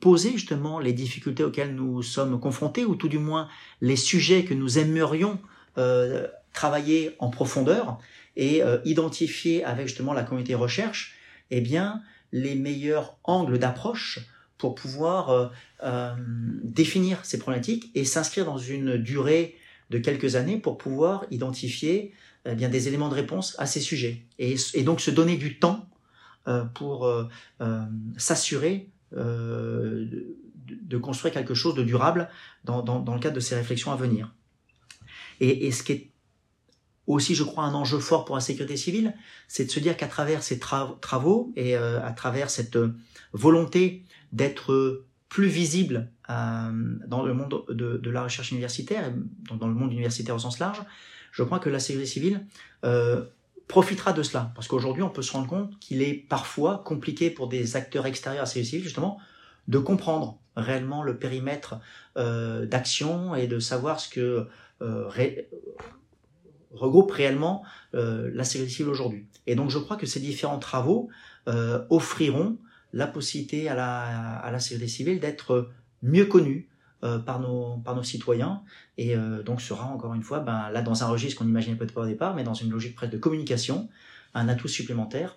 poser 0.01 0.33
justement 0.33 0.81
les 0.81 0.93
difficultés 0.93 1.45
auxquelles 1.45 1.77
nous 1.77 2.03
sommes 2.03 2.41
confrontés, 2.41 2.85
ou 2.85 2.97
tout 2.97 3.07
du 3.07 3.21
moins 3.21 3.49
les 3.81 3.95
sujets 3.95 4.43
que 4.43 4.55
nous 4.55 4.79
aimerions 4.81 5.39
travailler 6.53 7.15
en 7.21 7.31
profondeur 7.31 8.01
et 8.35 8.63
identifier 8.85 9.63
avec 9.63 9.87
justement 9.87 10.13
la 10.13 10.25
communauté 10.25 10.57
recherche, 10.57 11.15
eh 11.53 11.61
bien, 11.61 12.03
les 12.33 12.55
meilleurs 12.55 13.17
angles 13.25 13.59
d'approche 13.59 14.21
pour 14.59 14.75
pouvoir 14.75 15.31
euh, 15.31 15.47
euh, 15.85 16.15
définir 16.63 17.25
ces 17.25 17.39
problématiques 17.39 17.91
et 17.95 18.05
s'inscrire 18.05 18.45
dans 18.45 18.59
une 18.59 18.97
durée 18.97 19.57
de 19.91 19.99
quelques 19.99 20.37
années 20.37 20.59
pour 20.59 20.77
pouvoir 20.77 21.25
identifier 21.31 22.13
eh 22.45 22.55
bien 22.55 22.69
des 22.69 22.89
éléments 22.89 23.09
de 23.09 23.15
réponse 23.15 23.55
à 23.59 23.67
ces 23.67 23.81
sujets 23.81 24.25
et, 24.39 24.57
donc 24.83 25.01
se 25.01 25.11
donner 25.11 25.37
du 25.37 25.59
temps 25.59 25.89
euh, 26.47 26.65
pour 26.65 27.11
s'assurer 28.17 28.91
de, 29.13 30.99
construire 31.01 31.33
quelque 31.33 31.55
chose 31.55 31.75
de 31.75 31.83
durable 31.83 32.29
dans, 32.65 32.83
le 32.83 33.21
cadre 33.21 33.37
de 33.37 33.41
ces 33.41 33.55
réflexions 33.55 33.93
à 33.93 33.97
venir. 33.97 34.35
Et, 35.41 35.67
et 35.67 35.73
ce 35.73 35.83
qui 35.83 35.93
est 35.93 36.11
aussi, 37.15 37.35
je 37.35 37.43
crois, 37.43 37.65
un 37.65 37.75
enjeu 37.75 37.99
fort 37.99 38.25
pour 38.25 38.37
la 38.37 38.41
sécurité 38.41 38.77
civile, 38.77 39.15
c'est 39.49 39.65
de 39.65 39.71
se 39.71 39.81
dire 39.81 39.97
qu'à 39.97 40.07
travers 40.07 40.43
ces 40.43 40.59
travaux 40.59 41.53
et 41.57 41.77
euh, 41.77 42.05
à 42.05 42.13
travers 42.13 42.51
cette 42.51 42.77
euh, 42.77 42.95
volonté 43.33 44.05
d'être 44.33 45.05
plus 45.31 45.49
visible 45.49 46.11
euh, 46.29 46.71
dans 47.07 47.23
le 47.23 47.33
monde 47.33 47.65
de, 47.71 48.11
la 48.11 48.23
recherche 48.23 48.53
universitaire, 48.53 49.09
et 49.09 49.57
dans, 49.57 49.67
le 49.67 49.75
monde 49.75 49.93
universitaire 49.93 50.35
au 50.35 50.39
sens 50.39 50.59
large, 50.59 50.83
je 51.33 51.43
crois 51.43 51.59
que 51.59 51.71
la 51.71 51.81
sécurité 51.81 52.11
civile 52.11 52.47
profitera 53.69 54.13
de 54.13 54.23
cela. 54.23 54.51
Parce 54.55 54.67
qu'aujourd'hui, 54.69 55.03
on 55.03 55.11
peut 55.11 55.23
se 55.23 55.33
rendre 55.33 55.47
compte 55.47 55.79
qu'il 55.79 56.03
est 56.03 56.15
parfois 56.15 56.83
compliqué 56.85 57.31
pour 57.31 57.49
des 57.49 57.77
acteurs 57.77 58.07
extérieurs 58.07 58.43
à 58.43 58.45
la 58.45 58.47
sécurité 58.47 58.71
civile, 58.71 58.85
justement, 58.85 59.19
de 59.67 59.79
comprendre 59.79 60.39
réellement 60.57 61.03
le 61.03 61.19
périmètre 61.19 61.79
d'action 62.17 63.35
et 63.35 63.47
de 63.47 63.59
savoir 63.59 64.01
ce 64.01 64.09
que 64.09 64.47
regroupe 66.73 67.11
réellement 67.11 67.65
euh, 67.95 68.31
la 68.35 68.45
sécurité 68.45 68.75
civile 68.75 68.91
aujourd'hui. 68.91 69.27
Et 69.47 69.55
donc 69.55 69.71
je 69.71 69.79
crois 69.79 69.97
que 69.97 70.07
ces 70.07 70.21
différents 70.21 70.59
travaux 70.59 71.09
euh, 71.49 71.85
offriront 71.91 72.59
la 72.93 73.07
possibilité 73.07 73.69
à 73.69 73.75
la, 73.75 74.37
à 74.39 74.51
la 74.51 74.61
sécurité 74.61 74.89
civile 74.89 75.21
d'être 75.21 75.71
mieux 76.03 76.27
connue 76.27 76.69
euh, 77.05 77.19
par, 77.19 77.41
nos, 77.41 77.79
par 77.79 77.95
nos 77.95 78.03
citoyens 78.03 78.63
et 78.97 79.15
donc 79.45 79.61
sera 79.61 79.85
encore 79.87 80.15
une 80.15 80.23
fois 80.23 80.41
ben, 80.41 80.71
là 80.71 80.83
dans 80.83 81.05
un 81.05 81.07
registre 81.07 81.39
qu'on 81.39 81.45
n'imaginait 81.45 81.77
peut-être 81.77 81.95
pas 81.95 82.03
au 82.03 82.07
départ, 82.07 82.35
mais 82.35 82.45
dans 82.45 82.55
une 82.55 82.71
logique 82.71 82.97
presque 82.97 83.13
de 83.13 83.19
communication, 83.19 83.89
un 84.35 84.49
atout 84.49 84.69
supplémentaire 84.69 85.37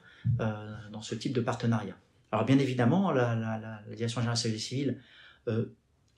dans 0.92 1.02
ce 1.02 1.16
type 1.16 1.34
de 1.34 1.42
partenariat. 1.42 1.96
Alors 2.32 2.46
bien 2.46 2.58
évidemment, 2.58 3.12
la, 3.12 3.82
Direction 3.96 4.22
générale 4.22 4.24
de 4.24 4.30
la 4.30 4.36
sécurité 4.36 4.64
civile 4.64 4.98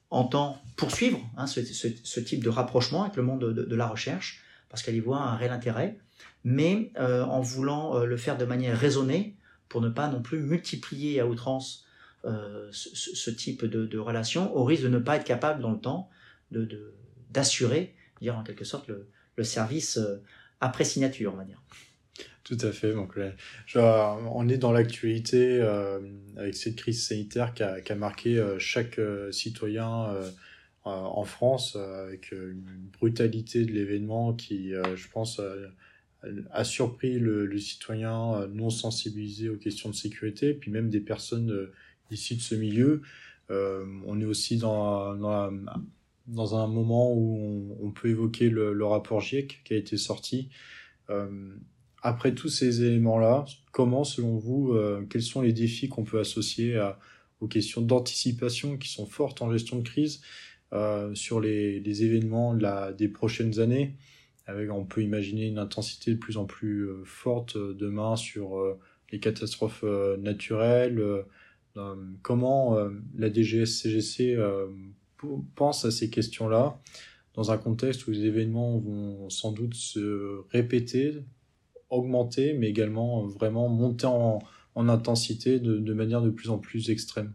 entend 0.10 0.62
poursuivre 0.78 1.20
hein, 1.36 1.48
ce, 1.48 1.62
ce, 1.66 2.20
type 2.20 2.44
de 2.44 2.50
rapprochement 2.50 3.04
avec 3.04 3.16
le 3.18 3.24
monde 3.24 3.42
de, 3.42 3.64
de 3.64 3.76
la 3.76 3.88
recherche, 3.88 4.43
parce 4.74 4.82
qu'elle 4.82 4.96
y 4.96 5.02
voit 5.02 5.20
un 5.20 5.36
réel 5.36 5.52
intérêt, 5.52 6.00
mais 6.44 6.92
euh, 6.98 7.22
en 7.22 7.42
voulant 7.42 7.96
euh, 7.96 8.06
le 8.06 8.18
faire 8.18 8.40
de 8.40 8.46
manière 8.46 8.76
raisonnée 8.76 9.36
pour 9.70 9.82
ne 9.82 9.90
pas 9.90 10.08
non 10.08 10.20
plus 10.20 10.40
multiplier 10.40 11.20
à 11.20 11.28
outrance 11.28 11.86
euh, 12.26 12.70
ce, 12.72 13.30
type 13.30 13.66
de, 13.66 13.98
relation, 14.00 14.52
au 14.58 14.64
risque 14.64 14.82
de 14.82 14.88
ne 14.88 14.98
pas 14.98 15.18
être 15.18 15.26
capable 15.26 15.62
dans 15.62 15.70
le 15.70 15.80
temps 15.80 16.10
d'assurer, 17.30 17.94
de, 18.16 18.26
dire 18.26 18.36
en 18.36 18.42
quelque 18.42 18.66
sorte, 18.66 18.88
le, 18.88 19.44
service 19.44 20.00
après 20.60 20.86
signature, 20.86 21.34
on 21.36 21.38
va 21.38 21.44
dire. 21.44 21.62
Tout 22.44 22.58
à 22.62 22.72
fait. 22.72 22.94
Donc, 22.94 23.16
on 23.76 24.50
est 24.50 24.58
dans 24.58 24.72
l'actualité 24.72 25.62
avec 26.36 26.56
cette 26.56 26.78
crise 26.78 27.06
sanitaire 27.06 27.54
qui 27.54 27.62
a, 27.62 27.80
qui 27.80 27.92
a 27.92 27.96
marqué 27.96 28.44
chaque 28.58 29.00
citoyen 29.30 30.16
en 30.86 31.24
France 31.24 31.76
euh, 31.76 32.08
avec 32.08 32.32
une 32.32 32.90
brutalité 33.00 33.66
de 33.66 33.72
l'événement 33.72 34.34
qui, 34.34 34.74
euh, 34.74 34.96
je 34.96 35.08
pense, 35.10 35.42
a 36.52 36.64
surpris 36.64 37.20
le, 37.20 37.58
citoyen 37.58 38.48
non 38.48 38.70
sensibilisé 38.70 39.50
aux 39.50 39.58
questions 39.58 39.90
de 39.90 39.96
sécurité, 39.96 40.54
puis 40.54 40.72
même 40.72 40.90
des 40.90 41.02
personnes 41.02 41.70
issues 42.12 42.36
de 42.36 42.42
ce 42.42 42.56
milieu. 42.56 43.02
on 43.50 44.22
est 44.22 44.26
aussi 44.26 44.56
dans, 44.56 45.16
dans, 46.28 46.56
un 46.56 46.68
moment 46.68 47.12
où 47.14 47.76
on, 47.82 47.92
peut 47.92 48.08
évoquer 48.08 48.50
le, 48.50 48.86
rapport 48.86 49.20
GIEC 49.20 49.64
qui 49.66 49.74
a 49.74 49.78
été 49.78 49.98
sorti. 49.98 50.48
après 52.02 52.34
tous 52.34 52.48
ces 52.48 52.84
éléments-là, 52.86 53.44
comment, 53.74 54.06
selon 54.06 54.38
vous, 54.38 54.78
quels 55.10 55.24
sont 55.24 55.42
les 55.42 55.52
défis 55.52 55.90
qu'on 55.90 56.06
peut 56.06 56.22
associer 56.22 56.82
aux 57.42 57.48
questions 57.48 57.82
d'anticipation 57.82 58.78
qui 58.78 58.88
sont 58.88 59.08
fortes 59.08 59.42
en 59.42 59.52
gestion 59.52 59.78
de 59.78 59.84
crise 59.84 60.22
euh, 60.22 60.28
sur 61.14 61.40
les, 61.40 62.04
événements 62.04 62.56
des 62.98 63.08
prochaines 63.08 63.60
années. 63.60 63.96
On 64.48 64.86
peut 64.86 65.02
imaginer 65.02 65.48
une 65.48 65.60
intensité 65.60 66.12
de 66.12 66.20
plus 66.20 66.38
en 66.38 66.46
plus 66.46 66.90
euh, 66.90 67.04
forte 67.06 67.56
euh, 67.56 67.74
demain 67.74 68.18
sur 68.18 68.62
les 69.12 69.20
catastrophes 69.20 69.86
naturelles. 70.20 71.02
comment 72.22 72.78
la 73.16 73.30
DGS-CGC 73.30 74.38
pense 75.56 75.86
à 75.86 75.92
ces 75.92 76.10
questions-là 76.10 76.80
dans 77.36 77.52
un 77.52 77.58
contexte 77.58 78.08
où 78.08 78.12
les 78.12 78.26
événements 78.26 78.80
vont 78.80 79.30
sans 79.30 79.52
doute 79.52 79.76
se 79.76 80.42
répéter, 80.50 81.24
augmenter, 81.90 82.54
mais 82.54 82.70
également 82.70 83.26
vraiment 83.28 83.70
monter 83.70 84.08
en, 84.08 84.40
en 84.76 84.90
intensité 84.90 85.60
de, 85.60 85.94
manière 85.94 86.22
de 86.22 86.30
plus 86.30 86.50
en 86.50 86.58
plus 86.58 86.90
extrême? 86.90 87.34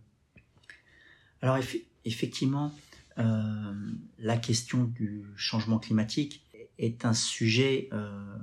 Alors 1.41 1.59
effectivement, 2.05 2.73
euh, 3.19 3.75
la 4.19 4.37
question 4.37 4.85
du 4.85 5.25
changement 5.37 5.79
climatique 5.79 6.45
est 6.79 7.05
un 7.05 7.15
sujet 7.15 7.89
euh, 7.93 8.37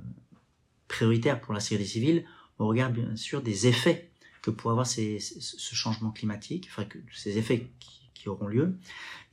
prioritaire 0.88 1.40
pour 1.40 1.54
la 1.54 1.60
sécurité 1.60 1.88
civile 1.88 2.24
au 2.58 2.66
regard 2.66 2.90
bien 2.90 3.16
sûr 3.16 3.42
des 3.42 3.66
effets 3.66 4.10
que 4.42 4.50
pourrait 4.50 4.72
avoir 4.72 4.86
ce 4.86 5.74
changement 5.74 6.10
climatique, 6.10 6.68
enfin 6.70 6.84
que 6.84 6.98
ces 7.12 7.36
effets 7.36 7.68
qui, 7.80 8.28
auront 8.28 8.48
lieu, 8.48 8.76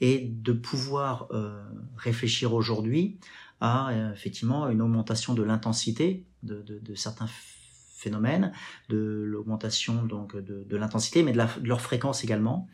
et 0.01 0.19
de 0.19 0.53
pouvoir 0.53 1.27
euh, 1.31 1.63
réfléchir 1.97 2.53
aujourd'hui 2.53 3.17
à 3.59 3.91
effectivement 4.13 4.69
une 4.69 4.83
augmentation 4.83 5.33
de 5.33 5.41
l'intensité 5.41 6.25
de, 6.43 6.93
certains 6.93 7.27
phénomènes, 8.03 8.51
de 8.89 9.23
l'augmentation 9.25 10.03
donc 10.03 10.35
de, 10.35 10.77
l'intensité, 10.77 11.23
mais 11.23 11.31
de, 11.31 11.39
leur 11.63 11.81
fréquence 11.81 12.23
également, 12.23 12.67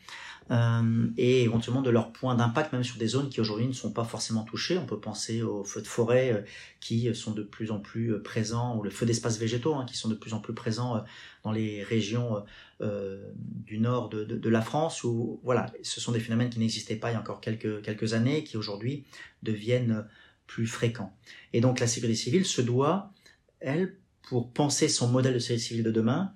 euh, 0.50 1.06
et 1.16 1.44
éventuellement 1.44 1.82
de 1.82 1.90
leur 1.90 2.12
point 2.12 2.34
d'impact 2.34 2.72
même 2.72 2.82
sur 2.82 2.98
des 2.98 3.06
zones 3.06 3.28
qui 3.28 3.40
aujourd'hui 3.40 3.68
ne 3.68 3.72
sont 3.72 3.92
pas 3.92 4.02
forcément 4.02 4.42
touchées. 4.42 4.78
On 4.78 4.86
peut 4.86 4.98
penser 4.98 5.42
aux 5.42 5.62
feux 5.62 5.80
de 5.80 5.86
forêt 5.86 6.32
euh, 6.32 6.40
qui 6.80 7.14
sont 7.14 7.30
de 7.32 7.44
plus 7.44 7.70
en 7.70 7.78
plus 7.78 8.12
euh, 8.12 8.22
présents, 8.22 8.76
ou 8.76 8.82
le 8.82 8.90
feu 8.90 9.06
d'espaces 9.06 9.38
végétaux 9.38 9.76
qui 9.86 9.96
sont 9.96 10.08
de 10.08 10.14
plus 10.14 10.34
en 10.34 10.40
plus 10.40 10.54
présents 10.54 11.04
dans 11.44 11.52
les 11.52 11.82
régions 11.82 12.44
du 12.80 13.78
nord 13.78 14.08
de, 14.08 14.24
de, 14.24 14.36
de, 14.36 14.48
la 14.48 14.62
France, 14.62 15.04
où 15.04 15.40
voilà, 15.44 15.72
ce 15.82 16.00
sont 16.00 16.12
des 16.12 16.20
phénomènes 16.20 16.50
qui 16.50 16.58
n'existaient 16.58 16.96
pas 16.96 17.10
il 17.10 17.14
y 17.14 17.16
a 17.16 17.20
encore 17.20 17.40
quelques, 17.40 17.82
quelques 17.82 18.14
années, 18.14 18.42
qui 18.42 18.56
aujourd'hui 18.56 19.04
deviennent 19.42 20.06
plus 20.46 20.66
fréquents. 20.66 21.14
Et 21.52 21.60
donc 21.60 21.78
la 21.78 21.86
sécurité 21.86 22.16
civile 22.16 22.44
se 22.44 22.60
doit, 22.60 23.12
elle, 23.60 23.96
pour 24.22 24.52
penser 24.52 24.88
son 24.88 25.08
modèle 25.08 25.34
de 25.34 25.38
sécurité 25.38 25.64
civile 25.64 25.84
de 25.84 25.90
demain, 25.90 26.32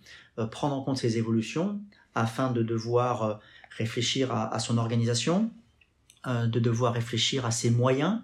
prendre 0.51 0.75
en 0.75 0.83
compte 0.83 0.99
ces 0.99 1.17
évolutions 1.19 1.81
afin 2.15 2.51
de 2.51 2.63
devoir 2.63 3.41
réfléchir 3.77 4.33
à, 4.33 4.59
son 4.59 4.79
organisation, 4.79 5.51
euh, 6.27 6.47
de 6.47 6.61
devoir 6.61 6.95
réfléchir 6.95 7.45
à 7.45 7.51
ses 7.51 7.71
moyens, 7.71 8.21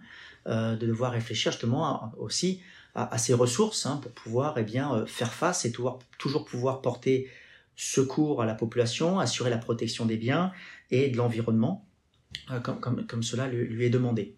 euh, 0.46 0.76
de 0.76 0.86
devoir 0.86 1.12
réfléchir 1.12 1.52
justement 1.52 2.12
aussi 2.18 2.60
à, 2.94 3.18
ses 3.18 3.34
ressources 3.34 3.86
hein, 3.86 3.98
pour 4.02 4.10
pouvoir 4.12 4.54
eh 4.58 4.62
bien, 4.62 5.06
faire 5.06 5.32
face 5.32 5.64
et 5.64 5.72
toujours, 5.72 6.44
pouvoir 6.44 6.82
porter 6.82 7.30
secours 7.76 8.42
à 8.42 8.46
la 8.46 8.54
population, 8.54 9.20
assurer 9.20 9.50
la 9.50 9.58
protection 9.58 10.06
des 10.06 10.16
biens 10.16 10.52
et 10.90 11.08
de 11.08 11.16
l'environnement, 11.16 11.86
comme, 12.62 13.06
comme, 13.06 13.22
cela 13.22 13.46
lui, 13.46 13.84
est 13.84 13.90
demandé. 13.90 14.34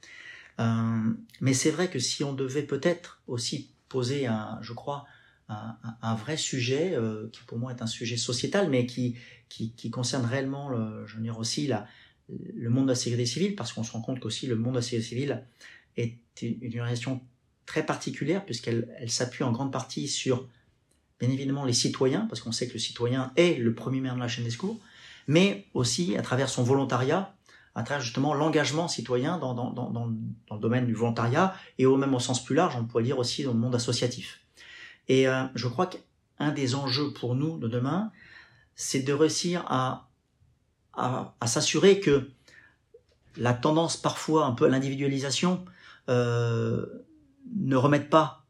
mais 1.41 1.55
c'est 1.55 1.71
vrai 1.71 1.89
que 1.89 1.99
si 1.99 2.25
on 2.25 2.35
devait 2.35 2.63
peut-être 2.63 3.23
aussi 3.27 3.72
poser, 3.93 4.27
un, 4.27 4.59
je 4.63 4.73
crois, 4.73 5.05
un, 5.49 6.15
vrai 6.15 6.39
sujet 6.39 6.95
euh, 6.95 7.29
qui 7.31 7.43
pour 7.45 7.59
moi 7.59 7.73
est 7.73 7.83
un 7.83 7.87
sujet 7.87 8.17
sociétal, 8.17 8.71
mais 8.71 8.87
qui, 8.87 9.17
qui, 9.49 9.91
concerne 9.91 10.25
réellement, 10.25 10.71
le, 10.71 11.07
je 11.07 11.17
veux 11.17 11.23
dire 11.23 11.39
aussi, 11.39 11.67
la, 11.67 11.87
le 12.55 12.71
monde 12.71 12.85
de 12.85 12.93
la 12.93 12.95
sécurité 12.95 13.27
civile, 13.27 13.55
parce 13.55 13.73
qu'on 13.73 13.85
se 13.85 13.93
rend 13.93 14.01
compte 14.01 14.19
qu'aussi 14.19 14.47
le 14.47 14.57
monde 14.57 14.75
de 14.75 14.79
la 14.79 14.83
sécurité 14.83 15.09
civile 15.09 15.45
est 15.99 16.17
une, 16.41 16.81
relation 16.81 17.21
très 17.67 17.85
particulière, 17.85 18.45
puisqu'elle 18.47 18.89
elle, 18.99 19.11
s'appuie 19.11 19.45
en 19.45 19.53
grande 19.53 19.73
partie 19.73 20.09
sur, 20.09 20.49
bien 21.21 21.29
évidemment, 21.29 21.67
les 21.67 21.75
citoyens, 21.75 22.27
parce 22.29 22.41
qu'on 22.41 22.53
sait 22.53 22.67
que 22.67 22.73
le 22.73 22.79
citoyen 22.79 23.33
est 23.37 23.59
le 23.59 23.75
premier 23.75 24.01
maire 24.01 24.15
de 24.15 24.21
la 24.21 24.29
chaîne 24.29 24.45
des 24.45 24.51
secours, 24.51 24.81
mais 25.27 25.67
aussi 25.75 26.17
à 26.17 26.23
travers 26.23 26.49
son 26.49 26.63
volontariat, 26.63 27.37
à 27.75 27.83
travers 27.83 28.03
justement 28.03 28.35
l'engagement 28.35 28.89
citoyen 28.89 29.39
dans, 29.39 29.55
dans, 29.55 29.71
dans, 29.71 29.91
dans, 29.91 30.07
le 30.07 30.61
domaine 30.61 30.87
du 30.87 30.95
volontariat, 30.95 31.55
et 31.79 31.87
au 31.87 31.97
même 31.97 32.15
au 32.15 32.19
sens 32.19 32.45
plus 32.45 32.55
large, 32.55 32.77
on 32.77 32.85
pourrait 32.85 33.03
dire 33.03 33.19
aussi 33.19 33.45
dans 33.45 33.53
le 33.53 33.59
monde 33.59 33.75
associatif. 33.75 34.41
Et 35.09 35.27
euh, 35.27 35.45
je 35.55 35.69
crois 35.69 35.87
qu'un 35.87 36.53
des 36.53 36.75
enjeux 36.75 37.13
pour 37.13 37.35
nous 37.35 37.59
de 37.59 37.69
demain, 37.69 38.13
c'est 38.75 39.01
de 39.01 39.13
réussir 39.13 39.65
à, 39.69 40.09
à, 40.93 41.35
à 41.41 41.47
s'assurer 41.47 42.01
que 42.01 42.31
la 43.37 43.55
tendance 43.55 43.97
parfois 43.97 44.47
un 44.47 44.53
peu 44.53 44.67
à 44.67 44.69
l'individualisation 44.69 45.65
euh, 46.09 46.87
ne 47.57 47.77
remette 47.77 48.11
pas 48.11 48.45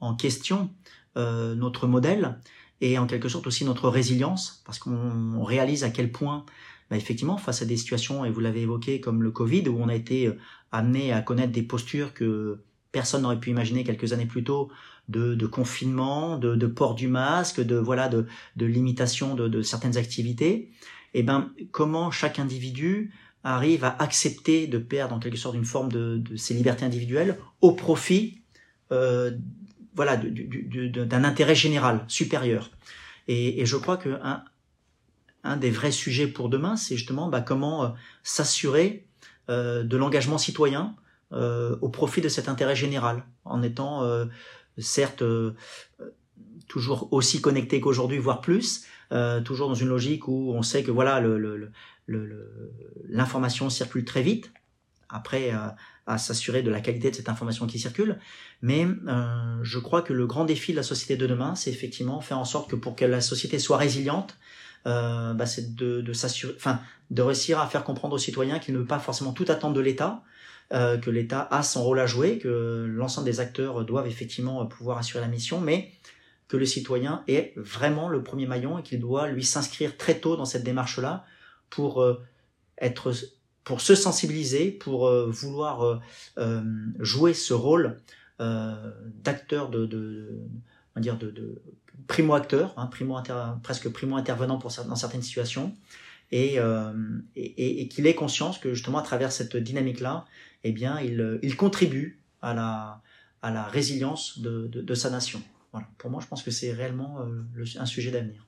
en 0.00 0.14
question 0.14 0.70
euh, 1.16 1.54
notre 1.54 1.86
modèle 1.86 2.38
et 2.80 2.98
en 2.98 3.06
quelque 3.06 3.28
sorte 3.28 3.46
aussi 3.46 3.64
notre 3.64 3.88
résilience, 3.88 4.62
parce 4.66 4.78
qu'on 4.78 5.42
réalise 5.42 5.82
à 5.84 5.90
quel 5.90 6.12
point, 6.12 6.44
bah, 6.90 6.96
effectivement, 6.96 7.36
face 7.36 7.62
à 7.62 7.64
des 7.64 7.76
situations, 7.76 8.24
et 8.24 8.30
vous 8.30 8.40
l'avez 8.40 8.62
évoqué, 8.62 9.00
comme 9.00 9.22
le 9.22 9.30
Covid, 9.30 9.68
où 9.68 9.78
on 9.80 9.88
a 9.88 9.94
été 9.94 10.28
euh, 10.28 10.38
amené 10.72 11.12
à 11.12 11.20
connaître 11.20 11.52
des 11.52 11.62
postures 11.62 12.14
que 12.14 12.60
personne 12.92 13.22
n'aurait 13.22 13.40
pu 13.40 13.50
imaginer 13.50 13.84
quelques 13.84 14.12
années 14.12 14.26
plus 14.26 14.44
tôt, 14.44 14.70
de, 15.08 15.34
de 15.34 15.46
confinement, 15.46 16.36
de, 16.38 16.54
de, 16.54 16.66
port 16.66 16.94
du 16.94 17.08
masque, 17.08 17.60
de 17.60 17.76
voilà, 17.76 18.08
de, 18.08 18.26
de 18.56 18.66
limitation 18.66 19.34
de, 19.34 19.48
de, 19.48 19.62
certaines 19.62 19.96
activités. 19.96 20.70
Et 21.14 21.20
eh 21.20 21.22
ben, 21.22 21.50
comment 21.70 22.10
chaque 22.10 22.38
individu 22.38 23.12
arrive 23.44 23.84
à 23.84 23.96
accepter 24.00 24.66
de 24.66 24.78
perdre 24.78 25.14
en 25.14 25.18
quelque 25.18 25.38
sorte 25.38 25.54
une 25.54 25.64
forme 25.64 25.90
de, 25.90 26.18
de 26.18 26.36
ses 26.36 26.54
libertés 26.54 26.84
individuelles 26.84 27.38
au 27.60 27.72
profit, 27.72 28.42
euh, 28.92 29.30
voilà, 29.94 30.16
d'un 30.16 31.24
intérêt 31.24 31.54
général 31.54 32.04
supérieur. 32.08 32.70
Et, 33.28 33.60
et 33.60 33.66
je 33.66 33.76
crois 33.76 33.96
que 33.96 34.18
un, 35.46 35.56
des 35.56 35.70
vrais 35.70 35.90
sujets 35.90 36.26
pour 36.26 36.48
demain, 36.48 36.76
c'est 36.76 36.96
justement 36.96 37.28
bah, 37.28 37.40
comment 37.40 37.84
euh, 37.84 37.88
s'assurer 38.22 39.06
euh, 39.48 39.82
de 39.82 39.96
l'engagement 39.96 40.38
citoyen 40.38 40.96
euh, 41.32 41.76
au 41.80 41.88
profit 41.88 42.20
de 42.20 42.28
cet 42.28 42.48
intérêt 42.48 42.76
général, 42.76 43.24
en 43.44 43.62
étant 43.62 44.04
certes 44.78 45.24
toujours 46.68 47.12
aussi 47.12 47.40
connecté 47.40 47.80
qu'aujourd'hui, 47.80 48.18
voire 48.18 48.40
plus, 48.40 48.84
toujours 49.44 49.68
dans 49.68 49.74
une 49.74 49.88
logique 49.88 50.28
où 50.28 50.52
on 50.52 50.62
sait 50.62 50.82
que 50.82 50.90
voilà 50.90 51.20
l'information 53.08 53.64
le, 53.66 53.68
le, 53.68 53.74
circule 53.74 54.04
très 54.04 54.22
vite. 54.22 54.52
Après, 55.08 55.52
à 56.06 56.18
s'assurer 56.18 56.62
de 56.62 56.70
la 56.70 56.80
qualité 56.80 57.10
de 57.10 57.16
cette 57.16 57.28
information 57.28 57.66
qui 57.66 57.78
circule. 57.78 58.18
Mais 58.62 58.86
je 59.62 59.78
crois 59.78 60.02
que 60.02 60.12
le 60.12 60.26
grand 60.26 60.44
défi 60.44 60.72
de 60.72 60.76
la 60.76 60.82
société 60.82 61.16
de 61.16 61.26
demain, 61.26 61.54
c'est 61.54 61.70
effectivement 61.70 62.20
faire 62.20 62.38
en 62.38 62.44
sorte 62.44 62.70
que 62.70 62.76
pour 62.76 62.94
que 62.96 63.04
la 63.04 63.20
société 63.20 63.58
soit 63.58 63.76
résiliente, 63.76 64.36
euh, 64.86 65.34
bah, 65.34 65.46
c'est 65.46 65.74
de, 65.74 66.12
s'assurer, 66.12 66.54
enfin, 66.56 66.80
de 67.10 67.22
réussir 67.22 67.58
à 67.58 67.66
faire 67.66 67.82
comprendre 67.82 68.14
aux 68.14 68.18
citoyens 68.18 68.58
qu'ils 68.60 68.74
ne 68.74 68.78
peuvent 68.78 68.86
pas 68.86 68.98
forcément 69.00 69.32
tout 69.32 69.46
attendre 69.48 69.74
de 69.74 69.80
l'État, 69.80 70.22
euh, 70.72 70.96
que 70.96 71.10
l'État 71.10 71.48
a 71.50 71.62
son 71.62 71.82
rôle 71.82 71.98
à 71.98 72.06
jouer, 72.06 72.38
que 72.38 72.86
l'ensemble 72.88 73.26
des 73.26 73.40
acteurs 73.40 73.84
doivent 73.84 74.06
effectivement 74.06 74.64
pouvoir 74.66 74.98
assurer 74.98 75.20
la 75.20 75.28
mission, 75.28 75.60
mais 75.60 75.90
que 76.46 76.56
le 76.56 76.66
citoyen 76.66 77.24
est 77.26 77.52
vraiment 77.56 78.08
le 78.08 78.22
premier 78.22 78.46
maillon 78.46 78.78
et 78.78 78.82
qu'il 78.82 79.00
doit 79.00 79.28
lui 79.28 79.44
s'inscrire 79.44 79.96
très 79.96 80.20
tôt 80.20 80.36
dans 80.36 80.44
cette 80.44 80.62
démarche-là 80.62 81.24
pour 81.68 82.00
euh, 82.00 82.22
être, 82.80 83.12
pour 83.64 83.80
se 83.80 83.96
sensibiliser, 83.96 84.70
pour 84.70 85.10
vouloir 85.10 86.00
jouer 87.00 87.34
ce 87.34 87.52
rôle 87.52 87.96
d'acteur 88.38 89.70
de, 89.70 90.38
on 90.94 91.00
de 91.00 91.60
primo 92.06 92.34
acteur, 92.34 92.74
hein, 92.76 92.86
primo 92.86 93.18
presque 93.62 93.88
primo 93.88 94.16
intervenant 94.16 94.58
pour 94.58 94.72
dans 94.86 94.96
certaines 94.96 95.22
situations, 95.22 95.74
et, 96.32 96.58
et, 97.36 97.80
et 97.82 97.88
qu'il 97.88 98.06
ait 98.06 98.14
conscience 98.14 98.58
que 98.58 98.74
justement 98.74 98.98
à 98.98 99.02
travers 99.02 99.30
cette 99.30 99.56
dynamique-là, 99.56 100.24
eh 100.64 100.72
bien, 100.72 101.00
il, 101.00 101.38
il 101.42 101.56
contribue 101.56 102.20
à 102.42 102.54
la, 102.54 103.02
à 103.42 103.50
la 103.50 103.64
résilience 103.64 104.40
de, 104.40 104.66
de, 104.66 104.94
sa 104.94 105.10
nation. 105.10 105.40
Voilà. 105.72 105.86
Pour 105.98 106.10
moi, 106.10 106.20
je 106.20 106.26
pense 106.26 106.42
que 106.42 106.50
c'est 106.50 106.72
réellement 106.72 107.20
euh, 107.20 107.64
un 107.78 107.86
sujet 107.86 108.10
d'avenir. 108.10 108.46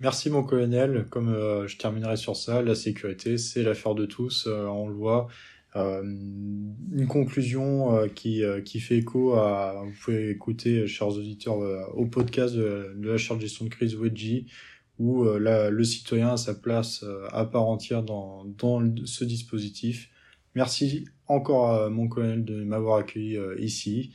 Merci 0.00 0.30
mon 0.30 0.42
colonel. 0.42 1.06
Comme 1.10 1.28
euh, 1.28 1.66
je 1.66 1.76
terminerai 1.78 2.16
sur 2.16 2.36
ça, 2.36 2.62
la 2.62 2.74
sécurité, 2.74 3.38
c'est 3.38 3.62
l'affaire 3.62 3.94
de 3.94 4.06
tous. 4.06 4.46
Euh, 4.46 4.66
on 4.66 4.88
le 4.88 4.94
voit. 4.94 5.28
Euh, 5.76 6.02
une 6.02 7.08
conclusion 7.08 7.96
euh, 7.96 8.08
qui, 8.08 8.42
qui 8.64 8.80
fait 8.80 8.98
écho 8.98 9.34
à. 9.34 9.82
Vous 9.84 9.92
pouvez 10.04 10.30
écouter, 10.30 10.86
chers 10.86 11.08
auditeurs, 11.08 11.58
au 11.96 12.06
podcast 12.06 12.54
de, 12.54 12.94
de, 12.96 13.10
la 13.10 13.16
charge 13.16 13.40
gestion 13.40 13.64
de 13.64 13.70
crise 13.70 13.96
Wedgie, 13.96 14.46
où 14.98 15.24
là, 15.24 15.70
le 15.70 15.84
citoyen 15.84 16.34
a 16.34 16.36
sa 16.36 16.54
place 16.54 17.04
à 17.32 17.44
part 17.44 17.66
entière 17.66 18.02
dans, 18.02 18.44
dans 18.44 18.80
ce 19.04 19.24
dispositif. 19.24 20.10
Merci 20.54 21.06
encore 21.26 21.70
à 21.70 21.90
mon 21.90 22.08
colonel 22.08 22.44
de 22.44 22.62
m'avoir 22.62 22.98
accueilli 22.98 23.36
euh, 23.36 23.56
ici. 23.58 24.12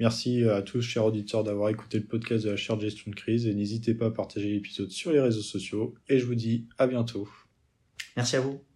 Merci 0.00 0.44
à 0.44 0.62
tous, 0.62 0.80
chers 0.80 1.04
auditeurs, 1.04 1.44
d'avoir 1.44 1.68
écouté 1.68 1.98
le 1.98 2.04
podcast 2.04 2.44
de 2.44 2.50
la 2.50 2.56
chaire 2.56 2.76
de 2.76 2.82
gestion 2.82 3.10
de 3.10 3.16
crise 3.16 3.46
et 3.46 3.54
n'hésitez 3.54 3.94
pas 3.94 4.06
à 4.06 4.10
partager 4.10 4.50
l'épisode 4.50 4.90
sur 4.90 5.12
les 5.12 5.20
réseaux 5.20 5.42
sociaux 5.42 5.94
et 6.08 6.18
je 6.18 6.26
vous 6.26 6.34
dis 6.34 6.66
à 6.78 6.86
bientôt. 6.86 7.28
Merci 8.16 8.36
à 8.36 8.40
vous. 8.40 8.73